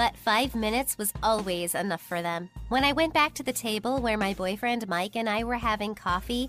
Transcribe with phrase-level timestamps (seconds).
[0.00, 2.48] but five minutes was always enough for them.
[2.70, 5.94] When I went back to the table where my boyfriend Mike and I were having
[5.94, 6.48] coffee,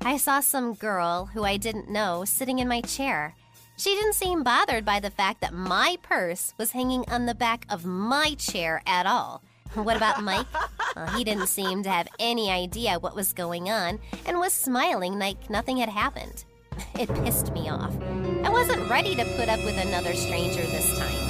[0.00, 3.36] I saw some girl who I didn't know sitting in my chair.
[3.76, 7.66] She didn't seem bothered by the fact that my purse was hanging on the back
[7.70, 9.42] of my chair at all.
[9.74, 10.48] What about Mike?
[10.96, 15.20] Well, he didn't seem to have any idea what was going on and was smiling
[15.20, 16.44] like nothing had happened.
[16.98, 17.94] It pissed me off.
[18.42, 21.27] I wasn't ready to put up with another stranger this time,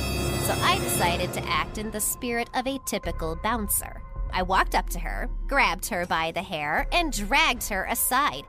[0.49, 4.01] so I decided to act in the spirit of a typical bouncer.
[4.33, 8.47] I walked up to her, grabbed her by the hair, and dragged her aside.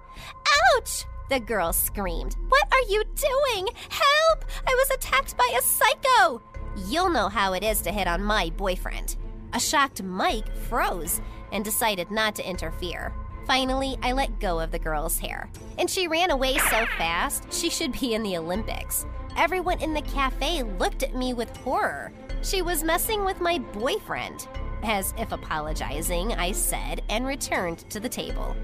[0.77, 1.03] Ouch!
[1.29, 2.37] The girl screamed.
[2.47, 3.67] What are you doing?
[3.89, 4.45] Help!
[4.65, 6.41] I was attacked by a psycho!
[6.87, 9.17] You'll know how it is to hit on my boyfriend.
[9.51, 11.19] A shocked Mike froze
[11.51, 13.13] and decided not to interfere.
[13.45, 17.69] Finally, I let go of the girl's hair, and she ran away so fast she
[17.69, 19.05] should be in the Olympics.
[19.37, 22.11] Everyone in the cafe looked at me with horror.
[22.41, 24.47] She was messing with my boyfriend.
[24.83, 28.55] As if apologizing, I said and returned to the table.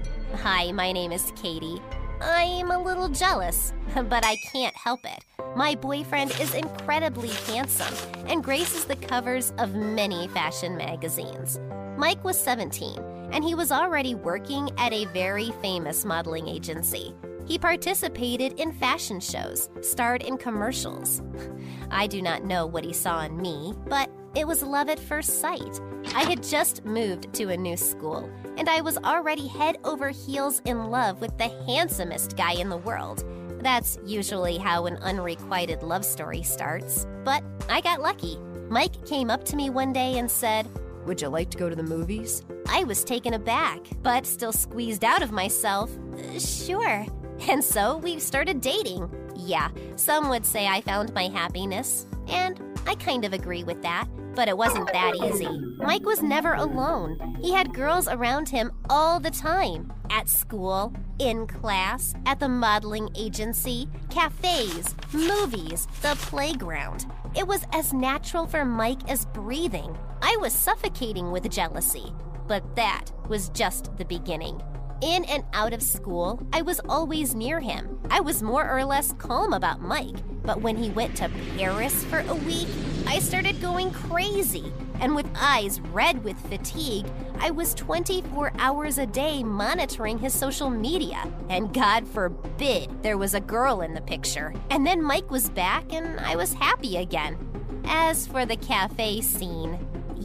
[0.42, 1.80] Hi, my name is Katie.
[2.20, 5.24] I'm a little jealous, but I can't help it.
[5.54, 7.94] My boyfriend is incredibly handsome
[8.26, 11.60] and graces the covers of many fashion magazines.
[11.96, 12.98] Mike was 17,
[13.32, 17.14] and he was already working at a very famous modeling agency.
[17.46, 21.22] He participated in fashion shows, starred in commercials.
[21.90, 25.40] I do not know what he saw in me, but it was love at first
[25.40, 25.80] sight.
[26.14, 30.60] I had just moved to a new school, and I was already head over heels
[30.64, 33.24] in love with the handsomest guy in the world.
[33.62, 38.38] That's usually how an unrequited love story starts, but I got lucky.
[38.68, 40.68] Mike came up to me one day and said,
[41.06, 42.42] Would you like to go to the movies?
[42.68, 45.96] I was taken aback, but still squeezed out of myself.
[46.12, 47.06] "Uh, Sure.
[47.48, 49.10] And so we started dating.
[49.34, 54.06] Yeah, some would say I found my happiness, and I kind of agree with that,
[54.34, 55.48] but it wasn't that easy.
[55.76, 57.36] Mike was never alone.
[57.40, 63.08] He had girls around him all the time at school, in class, at the modeling
[63.16, 67.06] agency, cafes, movies, the playground.
[67.36, 69.96] It was as natural for Mike as breathing.
[70.22, 72.12] I was suffocating with jealousy.
[72.46, 74.62] But that was just the beginning.
[75.02, 77.98] In and out of school, I was always near him.
[78.10, 82.20] I was more or less calm about Mike, but when he went to Paris for
[82.20, 82.68] a week,
[83.06, 84.72] I started going crazy.
[85.00, 87.06] And with eyes red with fatigue,
[87.40, 91.30] I was 24 hours a day monitoring his social media.
[91.50, 94.54] And God forbid there was a girl in the picture.
[94.70, 97.36] And then Mike was back, and I was happy again.
[97.84, 99.78] As for the cafe scene,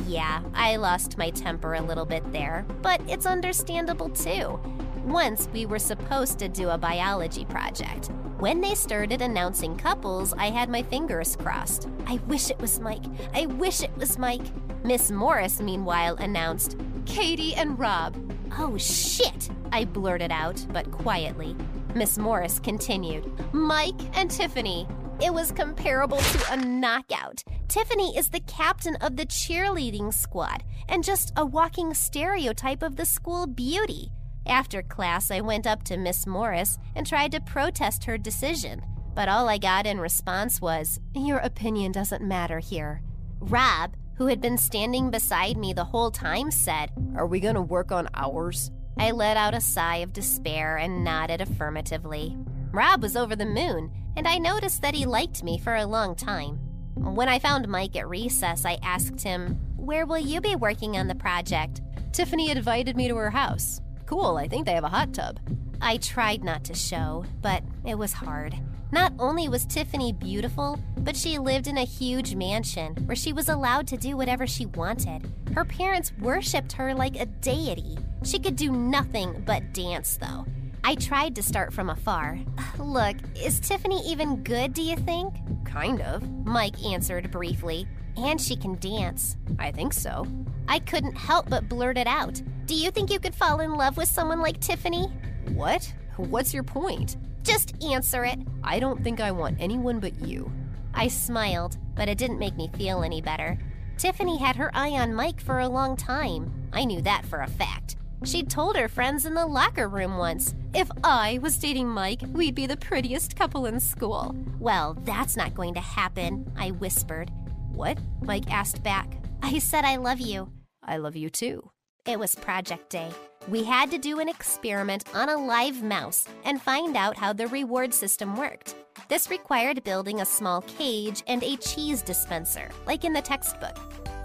[0.08, 4.60] yeah, I lost my temper a little bit there, but it's understandable too.
[5.06, 8.10] Once we were supposed to do a biology project.
[8.40, 11.88] When they started announcing couples, I had my fingers crossed.
[12.08, 13.04] I wish it was Mike.
[13.34, 14.46] I wish it was Mike.
[14.84, 18.16] Miss Morris, meanwhile, announced Katie and Rob.
[18.58, 21.56] Oh shit, I blurted out, but quietly.
[21.94, 24.88] Miss Morris continued Mike and Tiffany.
[25.24, 27.44] It was comparable to a knockout.
[27.68, 33.06] Tiffany is the captain of the cheerleading squad and just a walking stereotype of the
[33.06, 34.12] school beauty.
[34.48, 38.82] After class, I went up to Miss Morris and tried to protest her decision,
[39.14, 43.04] but all I got in response was, Your opinion doesn't matter here.
[43.40, 47.92] Rob, who had been standing beside me the whole time, said, Are we gonna work
[47.92, 48.72] on ours?
[48.98, 52.36] I let out a sigh of despair and nodded affirmatively.
[52.72, 56.16] Rob was over the moon, and I noticed that he liked me for a long
[56.16, 56.60] time.
[56.96, 61.08] When I found Mike at recess, I asked him, Where will you be working on
[61.08, 61.82] the project?
[62.14, 63.82] Tiffany invited me to her house.
[64.06, 65.40] Cool, I think they have a hot tub.
[65.82, 68.56] I tried not to show, but it was hard.
[68.92, 73.50] Not only was Tiffany beautiful, but she lived in a huge mansion where she was
[73.50, 75.30] allowed to do whatever she wanted.
[75.56, 77.98] Her parents worshipped her like a deity.
[78.24, 80.46] She could do nothing but dance, though.
[80.84, 82.40] I tried to start from afar.
[82.80, 85.36] Look, is Tiffany even good, do you think?
[85.66, 86.28] Kind of.
[86.46, 87.88] Mike answered briefly.
[88.18, 89.38] And she can dance.
[89.60, 90.28] I think so.
[90.68, 92.42] I couldn't help but blurt it out.
[92.66, 95.06] Do you think you could fall in love with someone like Tiffany?
[95.54, 95.94] What?
[96.18, 97.18] What's your point?
[97.44, 98.40] Just answer it.
[98.64, 100.52] I don't think I want anyone but you.
[100.94, 103.58] I smiled, but it didn't make me feel any better.
[103.98, 106.52] Tiffany had her eye on Mike for a long time.
[106.74, 107.96] I knew that for a fact.
[108.24, 112.56] She'd told her friends in the locker room once, if I was dating Mike, we'd
[112.56, 114.36] be the prettiest couple in school.
[114.60, 117.32] Well, that's not going to happen, I whispered.
[117.74, 117.98] What?
[118.22, 119.18] Mike asked back.
[119.42, 120.50] I said I love you.
[120.84, 121.72] I love you too.
[122.06, 123.10] It was project day.
[123.48, 127.48] We had to do an experiment on a live mouse and find out how the
[127.48, 128.76] reward system worked.
[129.12, 133.76] This required building a small cage and a cheese dispenser, like in the textbook.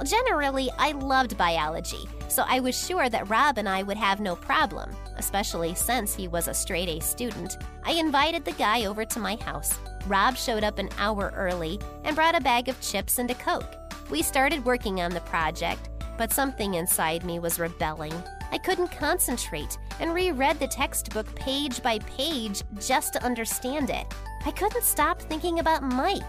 [0.04, 4.36] Generally, I loved biology, so I was sure that Rob and I would have no
[4.36, 7.58] problem, especially since he was a straight A student.
[7.84, 9.76] I invited the guy over to my house.
[10.06, 13.85] Rob showed up an hour early and brought a bag of chips and a Coke.
[14.08, 18.14] We started working on the project, but something inside me was rebelling.
[18.53, 24.06] I couldn't concentrate and reread the textbook page by page just to understand it.
[24.44, 26.23] I couldn't stop thinking about Mike.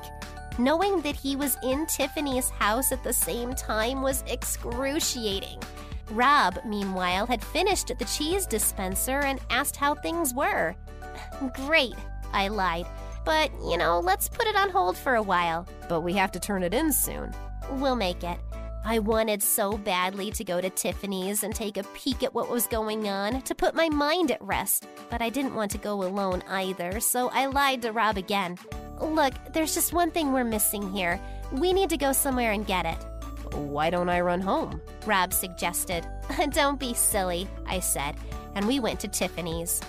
[0.57, 5.61] Knowing that he was in Tiffany's house at the same time was excruciating.
[6.09, 10.75] Rob, meanwhile, had finished the cheese dispenser and asked how things were.
[11.53, 11.95] Great,
[12.33, 12.87] I lied.
[13.23, 15.67] But, you know, let's put it on hold for a while.
[15.87, 17.35] But we have to turn it in soon.
[17.71, 18.39] We'll make it.
[18.85, 22.67] I wanted so badly to go to Tiffany's and take a peek at what was
[22.67, 26.41] going on to put my mind at rest, but I didn't want to go alone
[26.47, 28.57] either, so I lied to Rob again.
[29.01, 31.19] Look, there's just one thing we're missing here.
[31.51, 32.97] We need to go somewhere and get it.
[33.53, 34.81] Why don't I run home?
[35.05, 36.07] Rob suggested.
[36.51, 38.15] Don't be silly, I said,
[38.55, 39.81] and we went to Tiffany's.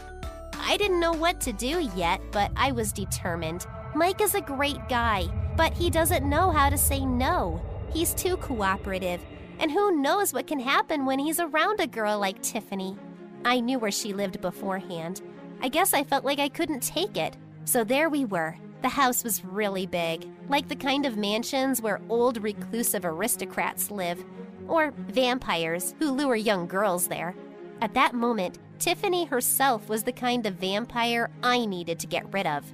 [0.55, 3.65] I didn't know what to do yet, but I was determined.
[3.95, 7.61] Mike is a great guy, but he doesn't know how to say no.
[7.93, 9.21] He's too cooperative,
[9.59, 12.97] and who knows what can happen when he's around a girl like Tiffany.
[13.45, 15.23] I knew where she lived beforehand.
[15.61, 17.37] I guess I felt like I couldn't take it.
[17.65, 18.57] So there we were.
[18.83, 24.25] The house was really big, like the kind of mansions where old reclusive aristocrats live,
[24.69, 27.35] or vampires who lure young girls there.
[27.81, 32.47] At that moment, Tiffany herself was the kind of vampire I needed to get rid
[32.47, 32.65] of.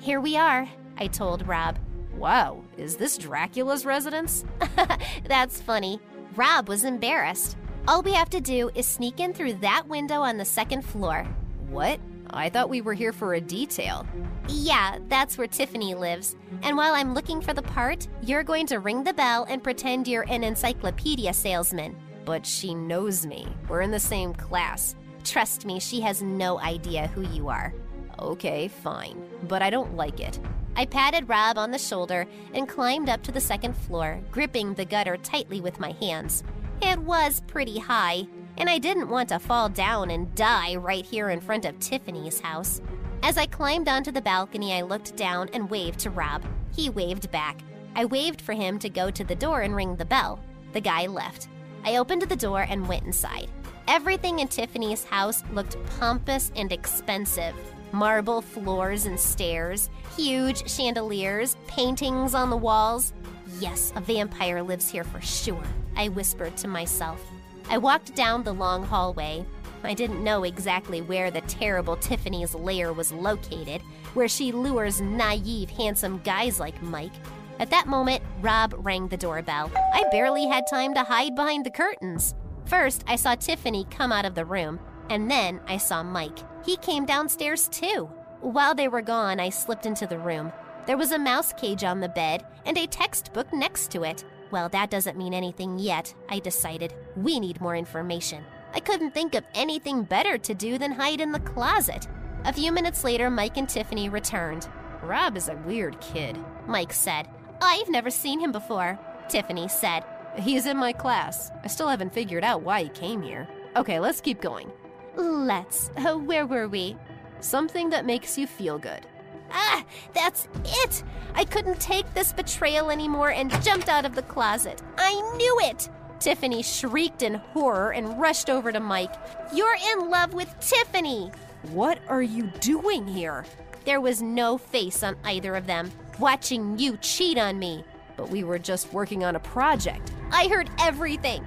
[0.00, 0.66] Here we are,
[0.96, 1.78] I told Rob.
[2.16, 4.44] Wow, is this Dracula's residence?
[5.24, 6.00] That's funny.
[6.36, 7.56] Rob was embarrassed.
[7.88, 11.24] All we have to do is sneak in through that window on the second floor.
[11.68, 11.98] What?
[12.30, 14.06] I thought we were here for a detail.
[14.48, 16.36] Yeah, that's where Tiffany lives.
[16.62, 20.08] And while I'm looking for the part, you're going to ring the bell and pretend
[20.08, 21.96] you're an encyclopedia salesman.
[22.24, 23.46] But she knows me.
[23.68, 24.94] We're in the same class.
[25.24, 27.74] Trust me, she has no idea who you are.
[28.22, 29.20] Okay, fine.
[29.48, 30.38] But I don't like it.
[30.76, 32.24] I patted Rob on the shoulder
[32.54, 36.44] and climbed up to the second floor, gripping the gutter tightly with my hands.
[36.80, 41.30] It was pretty high, and I didn't want to fall down and die right here
[41.30, 42.80] in front of Tiffany's house.
[43.24, 46.44] As I climbed onto the balcony, I looked down and waved to Rob.
[46.76, 47.60] He waved back.
[47.96, 50.38] I waved for him to go to the door and ring the bell.
[50.74, 51.48] The guy left.
[51.84, 53.48] I opened the door and went inside.
[53.88, 57.54] Everything in Tiffany's house looked pompous and expensive
[57.92, 63.12] marble floors and stairs, huge chandeliers, paintings on the walls.
[63.60, 65.62] Yes, a vampire lives here for sure,
[65.96, 67.22] I whispered to myself.
[67.68, 69.46] I walked down the long hallway.
[69.84, 73.82] I didn't know exactly where the terrible Tiffany's lair was located,
[74.14, 77.12] where she lures naive, handsome guys like Mike.
[77.58, 79.70] At that moment, Rob rang the doorbell.
[79.76, 82.34] I barely had time to hide behind the curtains.
[82.64, 84.80] First, I saw Tiffany come out of the room,
[85.10, 86.38] and then I saw Mike.
[86.64, 88.10] He came downstairs too.
[88.40, 90.52] While they were gone, I slipped into the room.
[90.86, 94.24] There was a mouse cage on the bed and a textbook next to it.
[94.50, 96.94] Well, that doesn't mean anything yet, I decided.
[97.16, 98.44] We need more information.
[98.74, 102.08] I couldn't think of anything better to do than hide in the closet.
[102.44, 104.68] A few minutes later, Mike and Tiffany returned.
[105.02, 107.28] Rob is a weird kid, Mike said.
[107.60, 110.04] I've never seen him before, Tiffany said.
[110.38, 111.50] He's in my class.
[111.62, 113.48] I still haven't figured out why he came here.
[113.76, 114.70] Okay, let's keep going.
[115.16, 115.90] Let's.
[115.96, 116.96] Uh, where were we?
[117.40, 119.06] Something that makes you feel good.
[119.50, 121.02] Ah, that's it!
[121.34, 124.82] I couldn't take this betrayal anymore and jumped out of the closet.
[124.96, 125.88] I knew it!
[126.20, 129.14] Tiffany shrieked in horror and rushed over to Mike.
[129.52, 131.30] You're in love with Tiffany!
[131.70, 133.44] What are you doing here?
[133.84, 137.84] There was no face on either of them, watching you cheat on me.
[138.22, 140.12] But we were just working on a project.
[140.30, 141.42] I heard everything.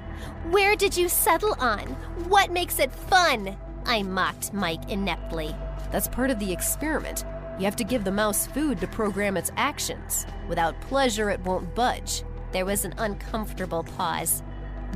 [0.50, 1.88] Where did you settle on?
[2.27, 3.55] What makes it fun?
[3.86, 5.55] I mocked Mike ineptly.
[5.89, 7.24] That's part of the experiment.
[7.58, 10.25] You have to give the mouse food to program its actions.
[10.50, 12.24] Without pleasure, it won't budge.
[12.51, 14.44] There was an uncomfortable pause.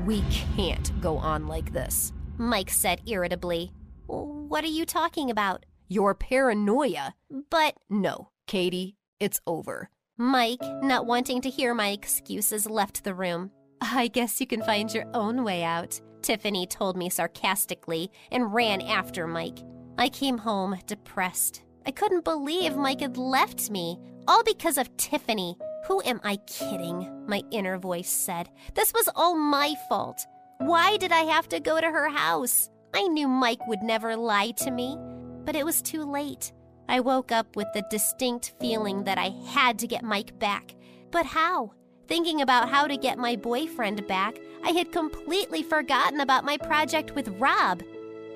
[0.06, 0.22] We
[0.58, 3.72] can't go on like this, Mike said irritably.
[4.08, 5.66] What are you talking about?
[5.88, 7.16] Your paranoia.
[7.50, 7.76] But.
[7.90, 9.90] No, Katie, it's over.
[10.22, 13.52] Mike, not wanting to hear my excuses, left the room.
[13.80, 18.82] I guess you can find your own way out, Tiffany told me sarcastically and ran
[18.82, 19.60] after Mike.
[19.98, 21.64] I came home depressed.
[21.86, 23.98] I couldn't believe Mike had left me,
[24.28, 25.58] all because of Tiffany.
[25.88, 27.24] Who am I kidding?
[27.26, 28.50] My inner voice said.
[28.74, 30.20] This was all my fault.
[30.58, 32.70] Why did I have to go to her house?
[32.94, 34.98] I knew Mike would never lie to me,
[35.46, 36.52] but it was too late.
[36.89, 40.74] I woke up with the distinct feeling that I had to get Mike back.
[41.12, 41.74] But how?
[42.08, 47.13] Thinking about how to get my boyfriend back, I had completely forgotten about my project
[47.13, 47.84] with Rob.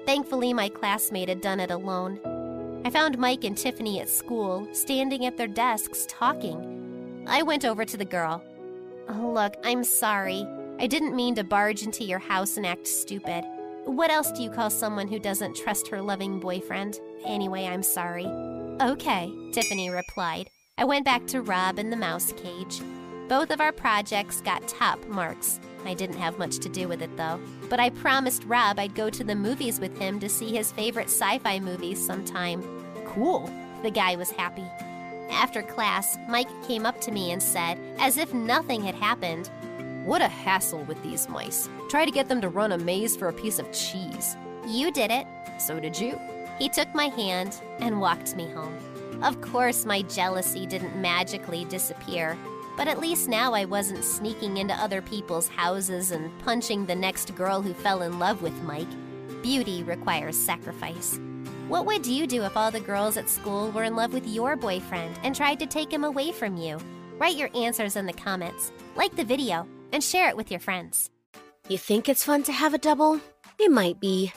[0.05, 2.19] Thankfully, my classmate had done it alone.
[2.85, 7.23] I found Mike and Tiffany at school, standing at their desks talking.
[7.25, 8.43] I went over to the girl.
[9.09, 10.45] Look, I'm sorry.
[10.79, 13.45] I didn't mean to barge into your house and act stupid.
[13.85, 16.99] What else do you call someone who doesn't trust her loving boyfriend?
[17.25, 18.25] Anyway, I'm sorry.
[18.81, 20.49] Okay, Tiffany replied.
[20.77, 22.81] I went back to Rob in the mouse cage.
[23.29, 25.59] Both of our projects got top marks.
[25.85, 27.39] I didn't have much to do with it though.
[27.69, 31.09] But I promised Rob I'd go to the movies with him to see his favorite
[31.09, 32.63] sci fi movies sometime.
[33.05, 33.49] Cool.
[33.83, 34.65] The guy was happy.
[35.29, 39.49] After class, Mike came up to me and said, as if nothing had happened,
[40.05, 41.69] What a hassle with these mice.
[41.89, 44.35] Try to get them to run a maze for a piece of cheese.
[44.67, 45.25] You did it.
[45.59, 46.19] So did you.
[46.59, 48.77] He took my hand and walked me home.
[49.23, 52.37] Of course, my jealousy didn't magically disappear,
[52.75, 57.35] but at least now I wasn't sneaking into other people's houses and punching the next
[57.35, 58.87] girl who fell in love with Mike.
[59.41, 61.19] Beauty requires sacrifice.
[61.67, 64.55] What would you do if all the girls at school were in love with your
[64.55, 66.77] boyfriend and tried to take him away from you?
[67.17, 71.09] Write your answers in the comments, like the video, and share it with your friends.
[71.69, 73.21] You think it's fun to have a double?
[73.59, 74.33] It might be,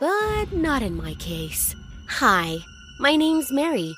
[0.00, 1.74] but not in my case.
[2.08, 2.56] Hi,
[2.98, 3.94] my name's Mary,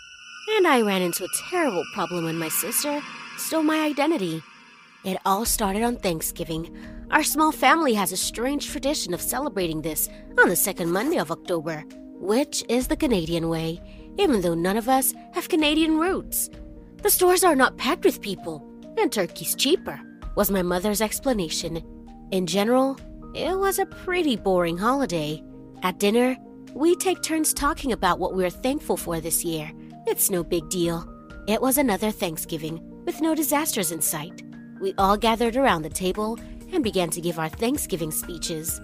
[0.56, 3.00] and I ran into a terrible problem when my sister
[3.36, 4.42] stole my identity.
[5.04, 6.76] It all started on Thanksgiving.
[7.10, 10.08] Our small family has a strange tradition of celebrating this
[10.40, 13.80] on the second Monday of October, which is the Canadian way,
[14.18, 16.50] even though none of us have Canadian roots.
[17.02, 18.62] The stores are not packed with people,
[18.98, 20.00] and turkey's cheaper,
[20.34, 21.82] was my mother's explanation.
[22.32, 22.98] In general,
[23.34, 25.42] it was a pretty boring holiday.
[25.82, 26.36] At dinner,
[26.74, 29.70] we take turns talking about what we're thankful for this year.
[30.06, 31.08] It's no big deal.
[31.46, 34.42] It was another Thanksgiving with no disasters in sight.
[34.80, 36.38] We all gathered around the table
[36.72, 38.80] and began to give our Thanksgiving speeches.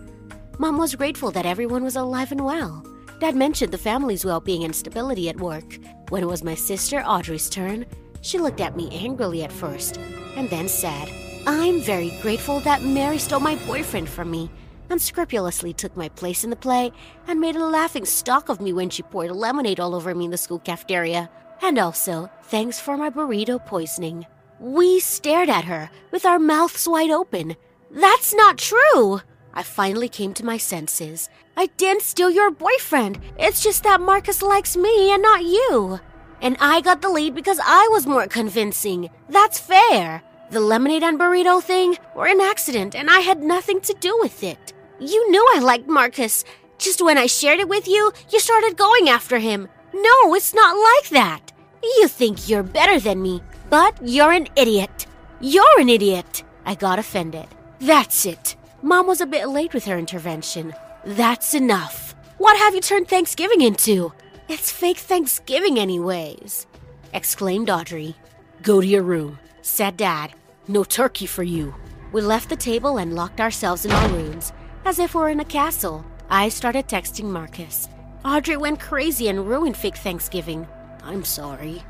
[0.59, 2.87] Mom was grateful that everyone was alive and well.
[3.19, 5.79] Dad mentioned the family's well being and stability at work.
[6.11, 7.87] When it was my sister Audrey's turn,
[8.21, 9.99] she looked at me angrily at first
[10.37, 11.11] and then said,
[11.47, 14.49] I'm very grateful that Mary stole my boyfriend from me,
[14.95, 16.93] unscrupulously took my place in the play,
[17.27, 20.31] and made a laughing stock of me when she poured lemonade all over me in
[20.31, 21.29] the school cafeteria.
[21.63, 24.25] And also, thanks for my burrito poisoning.
[24.61, 27.57] We stared at her with our mouths wide open.
[27.91, 29.21] That's not true!
[29.53, 31.29] I finally came to my senses.
[31.57, 33.19] I didn't steal your boyfriend.
[33.37, 35.99] It's just that Marcus likes me and not you.
[36.41, 39.11] And I got the lead because I was more convincing.
[39.29, 40.23] That's fair.
[40.51, 44.45] The lemonade and burrito thing were an accident, and I had nothing to do with
[44.45, 44.74] it.
[45.01, 46.45] You knew I liked Marcus.
[46.79, 49.69] Just when I shared it with you, you started going after him.
[49.93, 51.53] No, it's not like that.
[51.83, 55.07] You think you're better than me, but you're an idiot.
[55.41, 56.43] You're an idiot.
[56.65, 57.47] I got offended.
[57.81, 58.57] That's it.
[58.83, 60.75] Mom was a bit late with her intervention.
[61.05, 62.15] That's enough.
[62.39, 64.13] What have you turned Thanksgiving into?
[64.49, 66.67] It's fake Thanksgiving, anyways,
[67.13, 68.17] exclaimed Audrey.
[68.63, 70.33] Go to your room, said Dad.
[70.69, 71.75] No turkey for you.
[72.13, 74.53] We left the table and locked ourselves in our rooms,
[74.85, 76.05] as if we're in a castle.
[76.29, 77.89] I started texting Marcus.
[78.25, 80.67] Audrey went crazy and ruined fake Thanksgiving.
[81.03, 81.83] I'm sorry.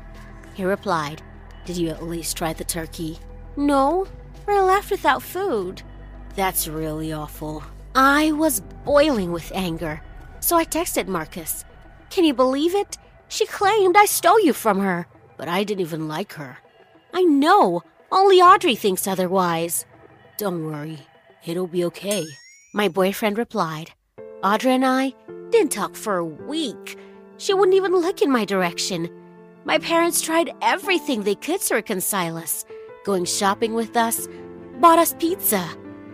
[0.53, 1.21] He replied,
[1.65, 3.19] Did you at least try the turkey?
[3.57, 4.07] No,
[4.45, 5.81] we're left without food.
[6.35, 7.63] That's really awful.
[7.95, 10.01] I was boiling with anger,
[10.41, 11.63] so I texted Marcus.
[12.09, 12.97] Can you believe it?
[13.29, 16.57] She claimed I stole you from her, but I didn't even like her.
[17.13, 19.85] I know, only Audrey thinks otherwise.
[20.37, 20.99] Don't worry,
[21.45, 22.25] it'll be okay.
[22.75, 23.93] My boyfriend replied.
[24.43, 25.13] Audrey and I
[25.49, 26.97] didn't talk for a week.
[27.37, 29.09] She wouldn't even look in my direction.
[29.63, 32.65] My parents tried everything they could to reconcile us,
[33.05, 34.27] going shopping with us,
[34.81, 35.65] bought us pizza,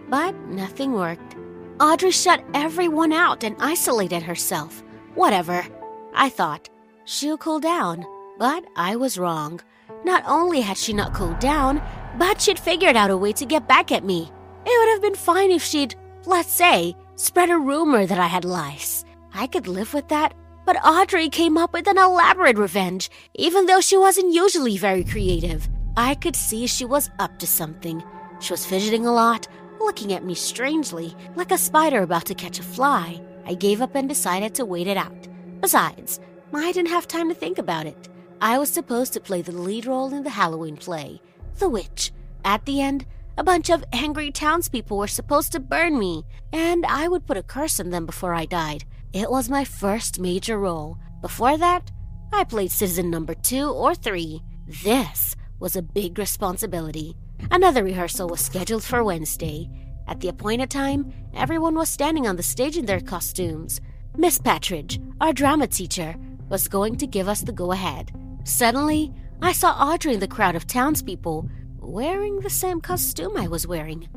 [0.08, 1.36] but nothing worked.
[1.80, 4.84] Audrey shut everyone out and isolated herself.
[5.16, 5.66] Whatever.
[6.14, 6.70] I thought
[7.06, 8.06] she'll cool down,
[8.38, 9.62] but I was wrong.
[10.06, 11.82] Not only had she not cooled down,
[12.20, 14.32] but she'd figured out a way to get back at me.
[14.64, 18.46] It would have been fine if she'd, let's say, spread a rumor that I had
[18.46, 19.06] lice.
[19.34, 20.34] I could live with that,
[20.66, 25.68] but Audrey came up with an elaborate revenge, even though she wasn't usually very creative.
[25.98, 28.04] I could see she was up to something.
[28.40, 29.48] She was fidgeting a lot,
[29.80, 33.22] looking at me strangely, like a spider about to catch a fly.
[33.46, 35.28] I gave up and decided to wait it out.
[35.60, 36.20] Besides,
[36.54, 38.10] I didn't have time to think about it.
[38.42, 41.22] I was supposed to play the lead role in the Halloween play,
[41.60, 42.12] The Witch.
[42.44, 43.06] At the end,
[43.42, 47.42] a bunch of angry townspeople were supposed to burn me, and I would put a
[47.42, 48.84] curse on them before I died.
[49.14, 51.00] It was my first major role.
[51.24, 51.90] Before that,
[52.32, 54.44] I played citizen number two or three.
[54.84, 57.18] This was a big responsibility.
[57.50, 59.68] Another rehearsal was scheduled for Wednesday.
[60.08, 63.82] At the appointed time, everyone was standing on the stage in their costumes.
[64.16, 66.14] Miss Patridge, our drama teacher,
[66.50, 68.12] was going to give us the go ahead.
[68.44, 71.50] Suddenly, I saw Audrey in the crowd of townspeople
[71.82, 74.08] wearing the same costume I was wearing.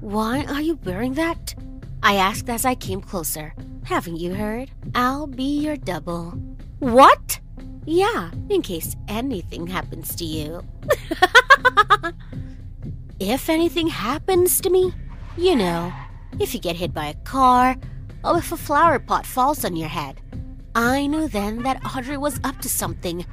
[0.00, 1.54] Why are you wearing that?
[2.02, 3.54] I asked as I came closer.
[3.84, 4.70] Haven't you heard?
[4.94, 6.32] I'll be your double.
[6.78, 7.40] What?
[7.86, 10.62] Yeah, in case anything happens to you.
[13.20, 14.92] if anything happens to me,
[15.36, 15.92] you know,
[16.40, 17.76] if you get hit by a car,
[18.22, 20.20] or if a flower pot falls on your head,
[20.74, 23.24] I knew then that Audrey was up to something.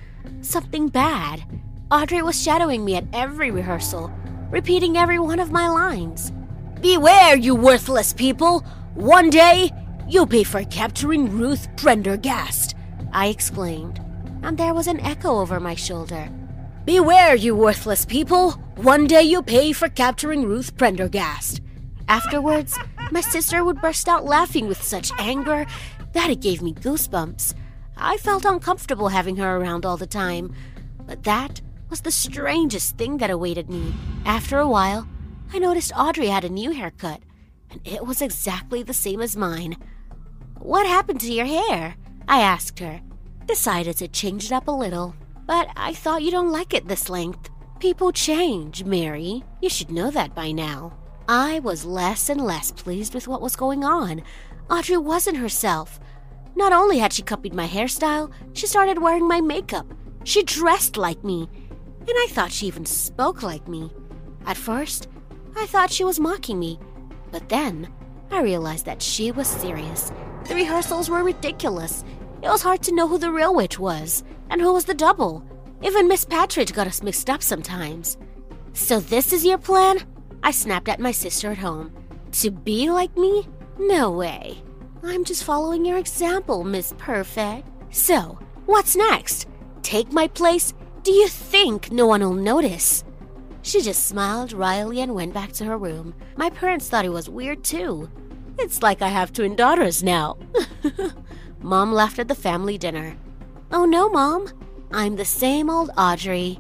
[0.41, 1.43] Something bad.
[1.91, 4.09] Audrey was shadowing me at every rehearsal,
[4.49, 6.31] repeating every one of my lines.
[6.79, 8.61] Beware, you worthless people!
[8.93, 9.71] One day,
[10.07, 12.75] you'll pay for capturing Ruth Prendergast,
[13.11, 13.99] I exclaimed,
[14.41, 16.29] and there was an echo over my shoulder.
[16.85, 18.51] Beware, you worthless people!
[18.77, 21.59] One day you'll pay for capturing Ruth Prendergast.
[22.07, 22.79] Afterwards,
[23.11, 25.65] my sister would burst out laughing with such anger
[26.13, 27.53] that it gave me goosebumps.
[27.97, 30.55] I felt uncomfortable having her around all the time,
[31.05, 31.59] but that
[31.91, 33.93] was the strangest thing that awaited me.
[34.25, 35.05] After a while,
[35.53, 37.21] I noticed Audrey had a new haircut,
[37.69, 39.75] and it was exactly the same as mine.
[40.57, 41.95] What happened to your hair?
[42.29, 43.01] I asked her.
[43.45, 45.13] Decided to change it up a little,
[45.45, 47.49] but I thought you don't like it this length.
[47.79, 49.43] People change, Mary.
[49.61, 50.97] You should know that by now.
[51.27, 54.23] I was less and less pleased with what was going on.
[54.69, 55.99] Audrey wasn't herself.
[56.55, 59.93] Not only had she copied my hairstyle, she started wearing my makeup.
[60.23, 61.49] She dressed like me,
[62.01, 63.91] and I thought she even spoke like me.
[64.45, 65.07] At first,
[65.55, 66.79] I thought she was mocking me,
[67.31, 67.91] but then
[68.31, 70.11] I realized that she was serious.
[70.47, 72.03] The rehearsals were ridiculous.
[72.41, 75.43] It was hard to know who the real witch was and who was the double.
[75.83, 78.17] Even Miss Patridge got us mixed up sometimes.
[78.73, 79.99] So, this is your plan?
[80.43, 81.91] I snapped at my sister at home.
[82.33, 83.47] To be like me?
[83.77, 84.61] No way.
[85.03, 87.67] I'm just following your example, Miss Perfect.
[87.89, 89.47] So, what's next?
[89.81, 90.73] Take my place?
[91.03, 93.03] Do you think no one will notice?
[93.63, 96.13] She just smiled wryly and went back to her room.
[96.37, 98.07] My parents thought it was weird too.
[98.59, 100.37] It's like I have twin daughters now.
[101.59, 103.17] Mom laughed at the family dinner.
[103.71, 104.47] Oh no, Mom.
[104.91, 106.59] I'm the same old Audrey.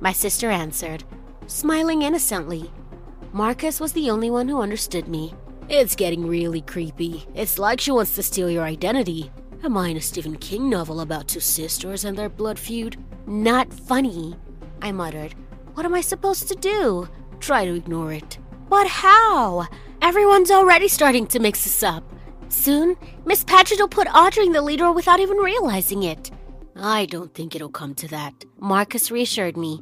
[0.00, 1.04] My sister answered,
[1.46, 2.70] smiling innocently.
[3.32, 5.34] Marcus was the only one who understood me.
[5.68, 7.26] It's getting really creepy.
[7.34, 9.30] It's like she wants to steal your identity.
[9.64, 12.96] Am I in a Stephen King novel about two sisters and their blood feud?
[13.28, 14.34] Not funny,
[14.82, 15.36] I muttered.
[15.74, 17.08] What am I supposed to do?
[17.38, 18.38] Try to ignore it.
[18.68, 19.68] But how?
[20.00, 22.02] Everyone's already starting to mix us up.
[22.48, 26.32] Soon, Miss Patridge will put Audrey in the lead role without even realizing it.
[26.74, 29.80] I don't think it'll come to that, Marcus reassured me.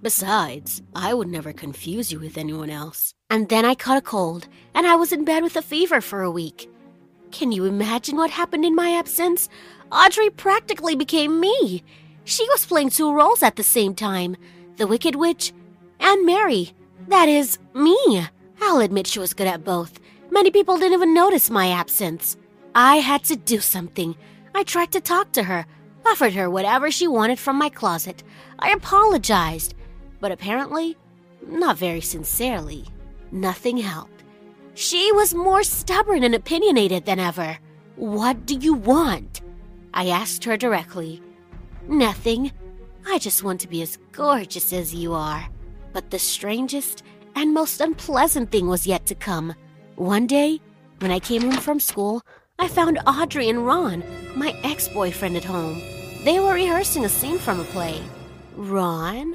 [0.00, 3.12] Besides, I would never confuse you with anyone else.
[3.28, 6.22] And then I caught a cold, and I was in bed with a fever for
[6.22, 6.70] a week.
[7.30, 9.48] Can you imagine what happened in my absence?
[9.90, 11.82] Audrey practically became me.
[12.24, 14.36] She was playing two roles at the same time
[14.76, 15.52] the Wicked Witch
[15.98, 16.70] and Mary.
[17.08, 18.26] That is, me.
[18.60, 19.98] I'll admit she was good at both.
[20.30, 22.36] Many people didn't even notice my absence.
[22.74, 24.14] I had to do something.
[24.54, 25.66] I tried to talk to her,
[26.06, 28.22] offered her whatever she wanted from my closet.
[28.58, 29.74] I apologized
[30.20, 30.96] but apparently,
[31.46, 32.84] not very sincerely.
[33.30, 34.17] Nothing helped.
[34.78, 37.58] She was more stubborn and opinionated than ever.
[37.96, 39.40] What do you want?
[39.92, 41.20] I asked her directly.
[41.88, 42.52] Nothing.
[43.04, 45.48] I just want to be as gorgeous as you are.
[45.92, 47.02] But the strangest
[47.34, 49.52] and most unpleasant thing was yet to come.
[49.96, 50.60] One day,
[51.00, 52.22] when I came home from school,
[52.60, 54.04] I found Audrey and Ron,
[54.36, 55.82] my ex boyfriend, at home.
[56.22, 58.00] They were rehearsing a scene from a play.
[58.54, 59.34] Ron?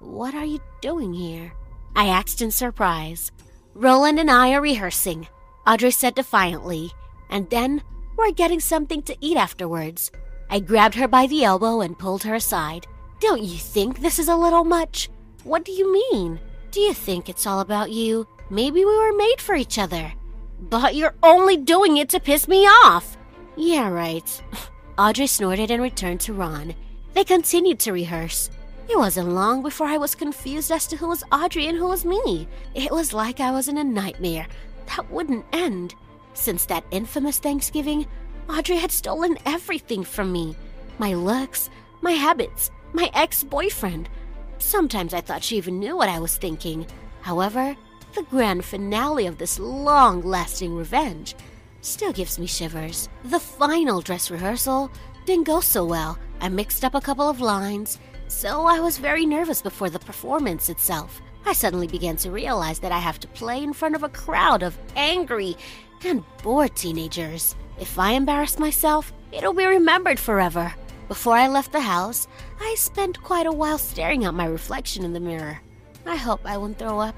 [0.00, 1.52] What are you doing here?
[1.94, 3.30] I asked in surprise.
[3.76, 5.28] Roland and I are rehearsing,
[5.66, 6.92] Audrey said defiantly,
[7.28, 7.82] and then
[8.16, 10.10] we're getting something to eat afterwards.
[10.48, 12.86] I grabbed her by the elbow and pulled her aside.
[13.20, 15.10] Don't you think this is a little much?
[15.44, 16.40] What do you mean?
[16.70, 18.26] Do you think it's all about you?
[18.48, 20.10] Maybe we were made for each other.
[20.58, 23.18] But you're only doing it to piss me off.
[23.56, 24.42] Yeah, right.
[24.98, 26.74] Audrey snorted and returned to Ron.
[27.12, 28.48] They continued to rehearse.
[28.88, 32.04] It wasn't long before I was confused as to who was Audrey and who was
[32.04, 32.46] me.
[32.74, 34.46] It was like I was in a nightmare
[34.86, 35.94] that wouldn't end.
[36.34, 38.06] Since that infamous Thanksgiving,
[38.48, 40.56] Audrey had stolen everything from me
[40.98, 41.68] my looks,
[42.00, 44.08] my habits, my ex boyfriend.
[44.58, 46.86] Sometimes I thought she even knew what I was thinking.
[47.20, 47.76] However,
[48.14, 51.34] the grand finale of this long lasting revenge
[51.82, 53.08] still gives me shivers.
[53.24, 54.90] The final dress rehearsal
[55.26, 56.18] didn't go so well.
[56.40, 60.68] I mixed up a couple of lines, so I was very nervous before the performance
[60.68, 61.20] itself.
[61.44, 64.62] I suddenly began to realize that I have to play in front of a crowd
[64.62, 65.56] of angry
[66.04, 67.54] and bored teenagers.
[67.78, 70.74] If I embarrass myself, it'll be remembered forever.
[71.08, 72.26] Before I left the house,
[72.60, 75.60] I spent quite a while staring at my reflection in the mirror.
[76.04, 77.14] I hope I won't throw up.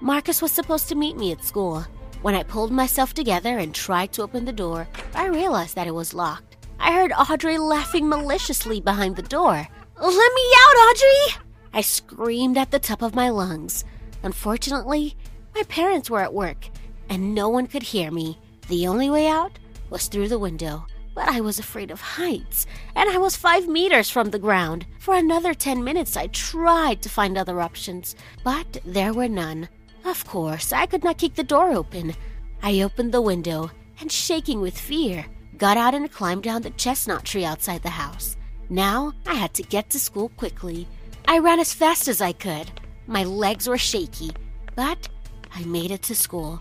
[0.00, 1.84] Marcus was supposed to meet me at school.
[2.22, 5.94] When I pulled myself together and tried to open the door, I realized that it
[5.94, 6.56] was locked.
[6.78, 9.68] I heard Audrey laughing maliciously behind the door.
[10.02, 11.42] Let me out, Audrey!
[11.74, 13.84] I screamed at the top of my lungs.
[14.22, 15.14] Unfortunately,
[15.54, 16.70] my parents were at work,
[17.10, 18.38] and no one could hear me.
[18.68, 19.58] The only way out
[19.90, 20.86] was through the window.
[21.14, 24.86] But I was afraid of heights, and I was five meters from the ground.
[25.00, 29.68] For another ten minutes, I tried to find other options, but there were none.
[30.06, 32.14] Of course, I could not kick the door open.
[32.62, 35.26] I opened the window, and shaking with fear,
[35.58, 38.38] got out and climbed down the chestnut tree outside the house.
[38.72, 40.86] Now I had to get to school quickly.
[41.26, 42.70] I ran as fast as I could.
[43.08, 44.30] My legs were shaky,
[44.76, 45.08] but
[45.52, 46.60] I made it to school.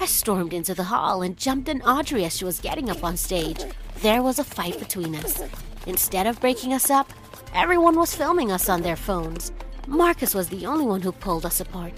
[0.00, 3.16] I stormed into the hall and jumped on Audrey as she was getting up on
[3.16, 3.60] stage.
[4.02, 5.44] There was a fight between us.
[5.86, 7.12] Instead of breaking us up,
[7.54, 9.52] everyone was filming us on their phones.
[9.86, 11.94] Marcus was the only one who pulled us apart.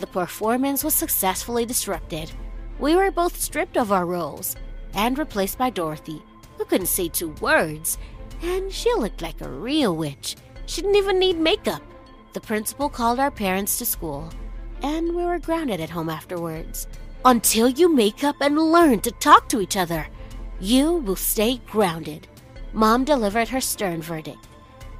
[0.00, 2.32] The performance was successfully disrupted.
[2.78, 4.56] We were both stripped of our roles
[4.94, 6.22] and replaced by Dorothy,
[6.56, 7.98] who couldn't say two words,
[8.42, 10.36] and she looked like a real witch.
[10.66, 11.82] She didn't even need makeup.
[12.34, 14.30] The principal called our parents to school,
[14.82, 16.86] and we were grounded at home afterwards.
[17.24, 20.06] Until you make up and learn to talk to each other,
[20.60, 22.28] you will stay grounded.
[22.72, 24.46] Mom delivered her stern verdict.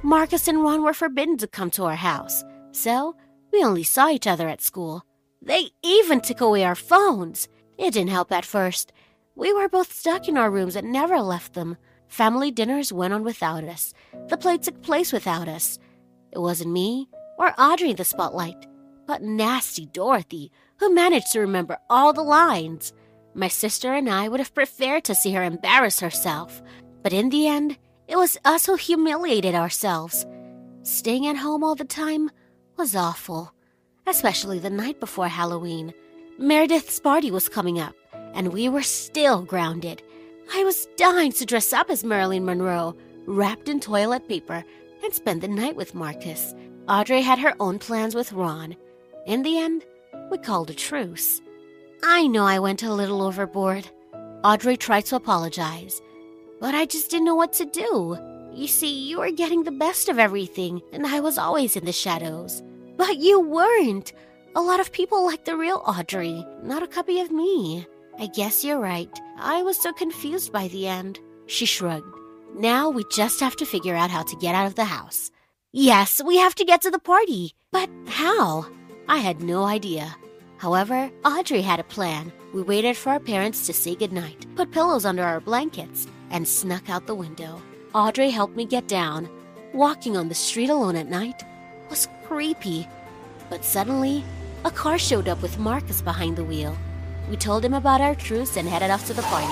[0.01, 3.15] Marcus and Ron were forbidden to come to our house, so
[3.51, 5.05] we only saw each other at school.
[5.41, 7.47] They even took away our phones.
[7.77, 8.91] It didn't help at first.
[9.35, 11.77] We were both stuck in our rooms and never left them.
[12.09, 13.93] Family dinners went on without us.
[14.27, 15.79] The play took place without us.
[16.31, 18.67] It wasn't me or Audrey in the spotlight,
[19.07, 22.93] but nasty Dorothy, who managed to remember all the lines.
[23.33, 26.61] My sister and I would have preferred to see her embarrass herself,
[27.03, 30.25] but in the end, it was us who humiliated ourselves.
[30.81, 32.31] Staying at home all the time
[32.75, 33.53] was awful,
[34.07, 35.93] especially the night before Halloween.
[36.39, 37.95] Meredith's party was coming up,
[38.33, 40.01] and we were still grounded.
[40.51, 44.63] I was dying to dress up as Marilyn Monroe, wrapped in toilet paper,
[45.03, 46.55] and spend the night with Marcus.
[46.87, 48.75] Audrey had her own plans with Ron.
[49.27, 49.85] In the end,
[50.31, 51.41] we called a truce.
[52.03, 53.87] I know I went a little overboard.
[54.43, 56.01] Audrey tried to apologize,
[56.59, 58.17] but I just didn't know what to do.
[58.51, 61.91] You see, you were getting the best of everything, and I was always in the
[61.91, 62.63] shadows.
[62.97, 64.13] But you weren't.
[64.55, 67.85] A lot of people like the real Audrey, not a copy of me.
[68.19, 69.09] I guess you're right.
[69.37, 71.19] I was so confused by the end.
[71.45, 72.13] She shrugged.
[72.53, 75.31] Now we just have to figure out how to get out of the house.
[75.71, 77.55] Yes, we have to get to the party.
[77.71, 78.65] But how?
[79.07, 80.13] I had no idea.
[80.57, 82.33] However, Audrey had a plan.
[82.53, 86.89] We waited for our parents to say goodnight, put pillows under our blankets, and snuck
[86.89, 87.61] out the window.
[87.95, 89.29] Audrey helped me get down.
[89.73, 91.41] Walking on the street alone at night
[91.89, 92.85] was creepy.
[93.49, 94.25] But suddenly,
[94.65, 96.75] a car showed up with Marcus behind the wheel.
[97.29, 99.47] We told him about our truce and headed off to the party.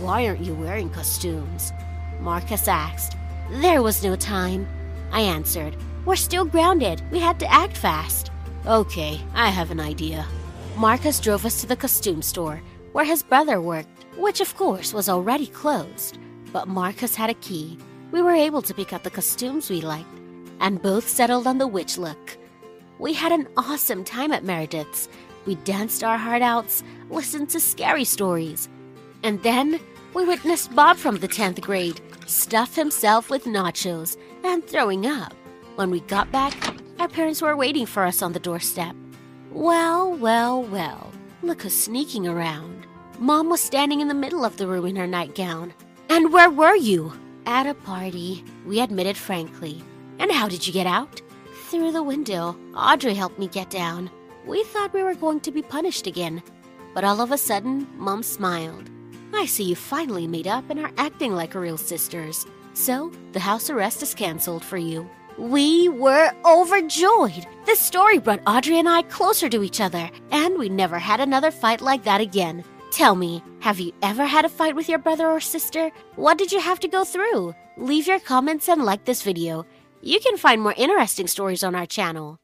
[0.00, 1.72] Why aren't you wearing costumes?
[2.20, 3.16] Marcus asked.
[3.50, 4.68] There was no time.
[5.10, 5.76] I answered.
[6.04, 7.02] We're still grounded.
[7.10, 8.30] We had to act fast.
[8.66, 10.26] Okay, I have an idea.
[10.76, 12.62] Marcus drove us to the costume store,
[12.92, 16.18] where his brother worked, which of course was already closed.
[16.52, 17.78] But Marcus had a key.
[18.12, 20.06] We were able to pick out the costumes we liked,
[20.60, 22.38] and both settled on the witch look.
[22.98, 25.08] We had an awesome time at Meredith's.
[25.46, 28.68] We danced our heart outs, listened to scary stories.
[29.22, 29.80] And then
[30.14, 35.34] we witnessed Bob from the 10th grade stuff himself with nachos and throwing up.
[35.76, 36.54] When we got back,
[36.98, 38.94] our parents were waiting for us on the doorstep.
[39.50, 42.86] Well, well, well, look who's sneaking around.
[43.18, 45.74] Mom was standing in the middle of the room in her nightgown.
[46.08, 47.12] And where were you?
[47.46, 49.82] At a party, we admitted frankly.
[50.18, 51.20] And how did you get out?
[51.68, 52.56] Through the window.
[52.74, 54.10] Audrey helped me get down.
[54.46, 56.42] We thought we were going to be punished again.
[56.94, 58.90] But all of a sudden, Mom smiled.
[59.32, 62.44] I see you finally made up and are acting like real sisters.
[62.74, 65.08] So, the house arrest is cancelled for you.
[65.38, 67.46] We were overjoyed.
[67.64, 71.50] This story brought Audrey and I closer to each other, and we never had another
[71.50, 72.64] fight like that again.
[72.90, 75.90] Tell me, have you ever had a fight with your brother or sister?
[76.16, 77.54] What did you have to go through?
[77.78, 79.64] Leave your comments and like this video.
[80.02, 82.38] You can find more interesting stories on our channel.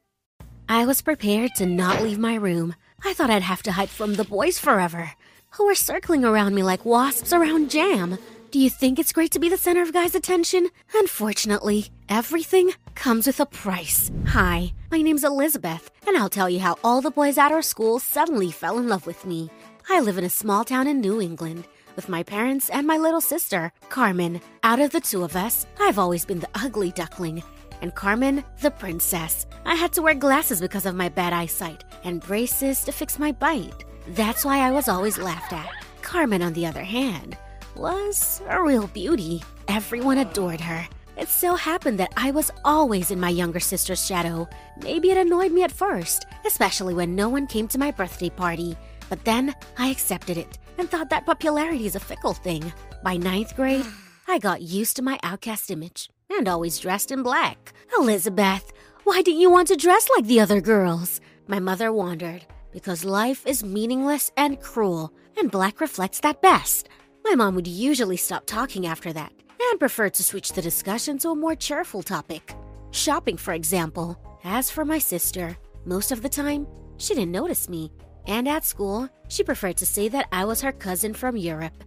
[0.71, 2.75] I was prepared to not leave my room.
[3.03, 5.13] I thought I'd have to hide from the boys forever,
[5.57, 8.19] who were circling around me like wasps around jam.
[8.51, 10.69] Do you think it's great to be the center of guys' attention?
[10.93, 14.11] Unfortunately, everything comes with a price.
[14.27, 17.97] Hi, my name's Elizabeth, and I'll tell you how all the boys at our school
[17.97, 19.49] suddenly fell in love with me.
[19.89, 23.21] I live in a small town in New England with my parents and my little
[23.21, 24.39] sister, Carmen.
[24.61, 27.41] Out of the two of us, I've always been the ugly duckling,
[27.81, 29.45] and Carmen, the princess.
[29.65, 33.31] I had to wear glasses because of my bad eyesight and braces to fix my
[33.31, 33.85] bite.
[34.09, 35.69] That's why I was always laughed at.
[36.01, 37.37] Carmen, on the other hand,
[37.75, 39.43] was a real beauty.
[39.67, 40.87] Everyone adored her.
[41.17, 44.47] It so happened that I was always in my younger sister's shadow.
[44.81, 48.77] Maybe it annoyed me at first, especially when no one came to my birthday party.
[49.09, 52.71] But then I accepted it and thought that popularity is a fickle thing.
[53.03, 53.85] By ninth grade,
[54.27, 57.73] I got used to my outcast image and always dressed in black.
[57.97, 58.71] Elizabeth,
[59.03, 61.21] why didn't you want to dress like the other girls?
[61.47, 66.89] My mother wondered, because life is meaningless and cruel, and black reflects that best.
[67.23, 69.33] My mom would usually stop talking after that
[69.71, 72.55] and prefer to switch the discussion to a more cheerful topic.
[72.91, 74.17] Shopping, for example.
[74.43, 76.65] As for my sister, most of the time,
[76.97, 77.91] she didn't notice me
[78.29, 81.83] and at school, she preferred to say that I was her cousin from Europe.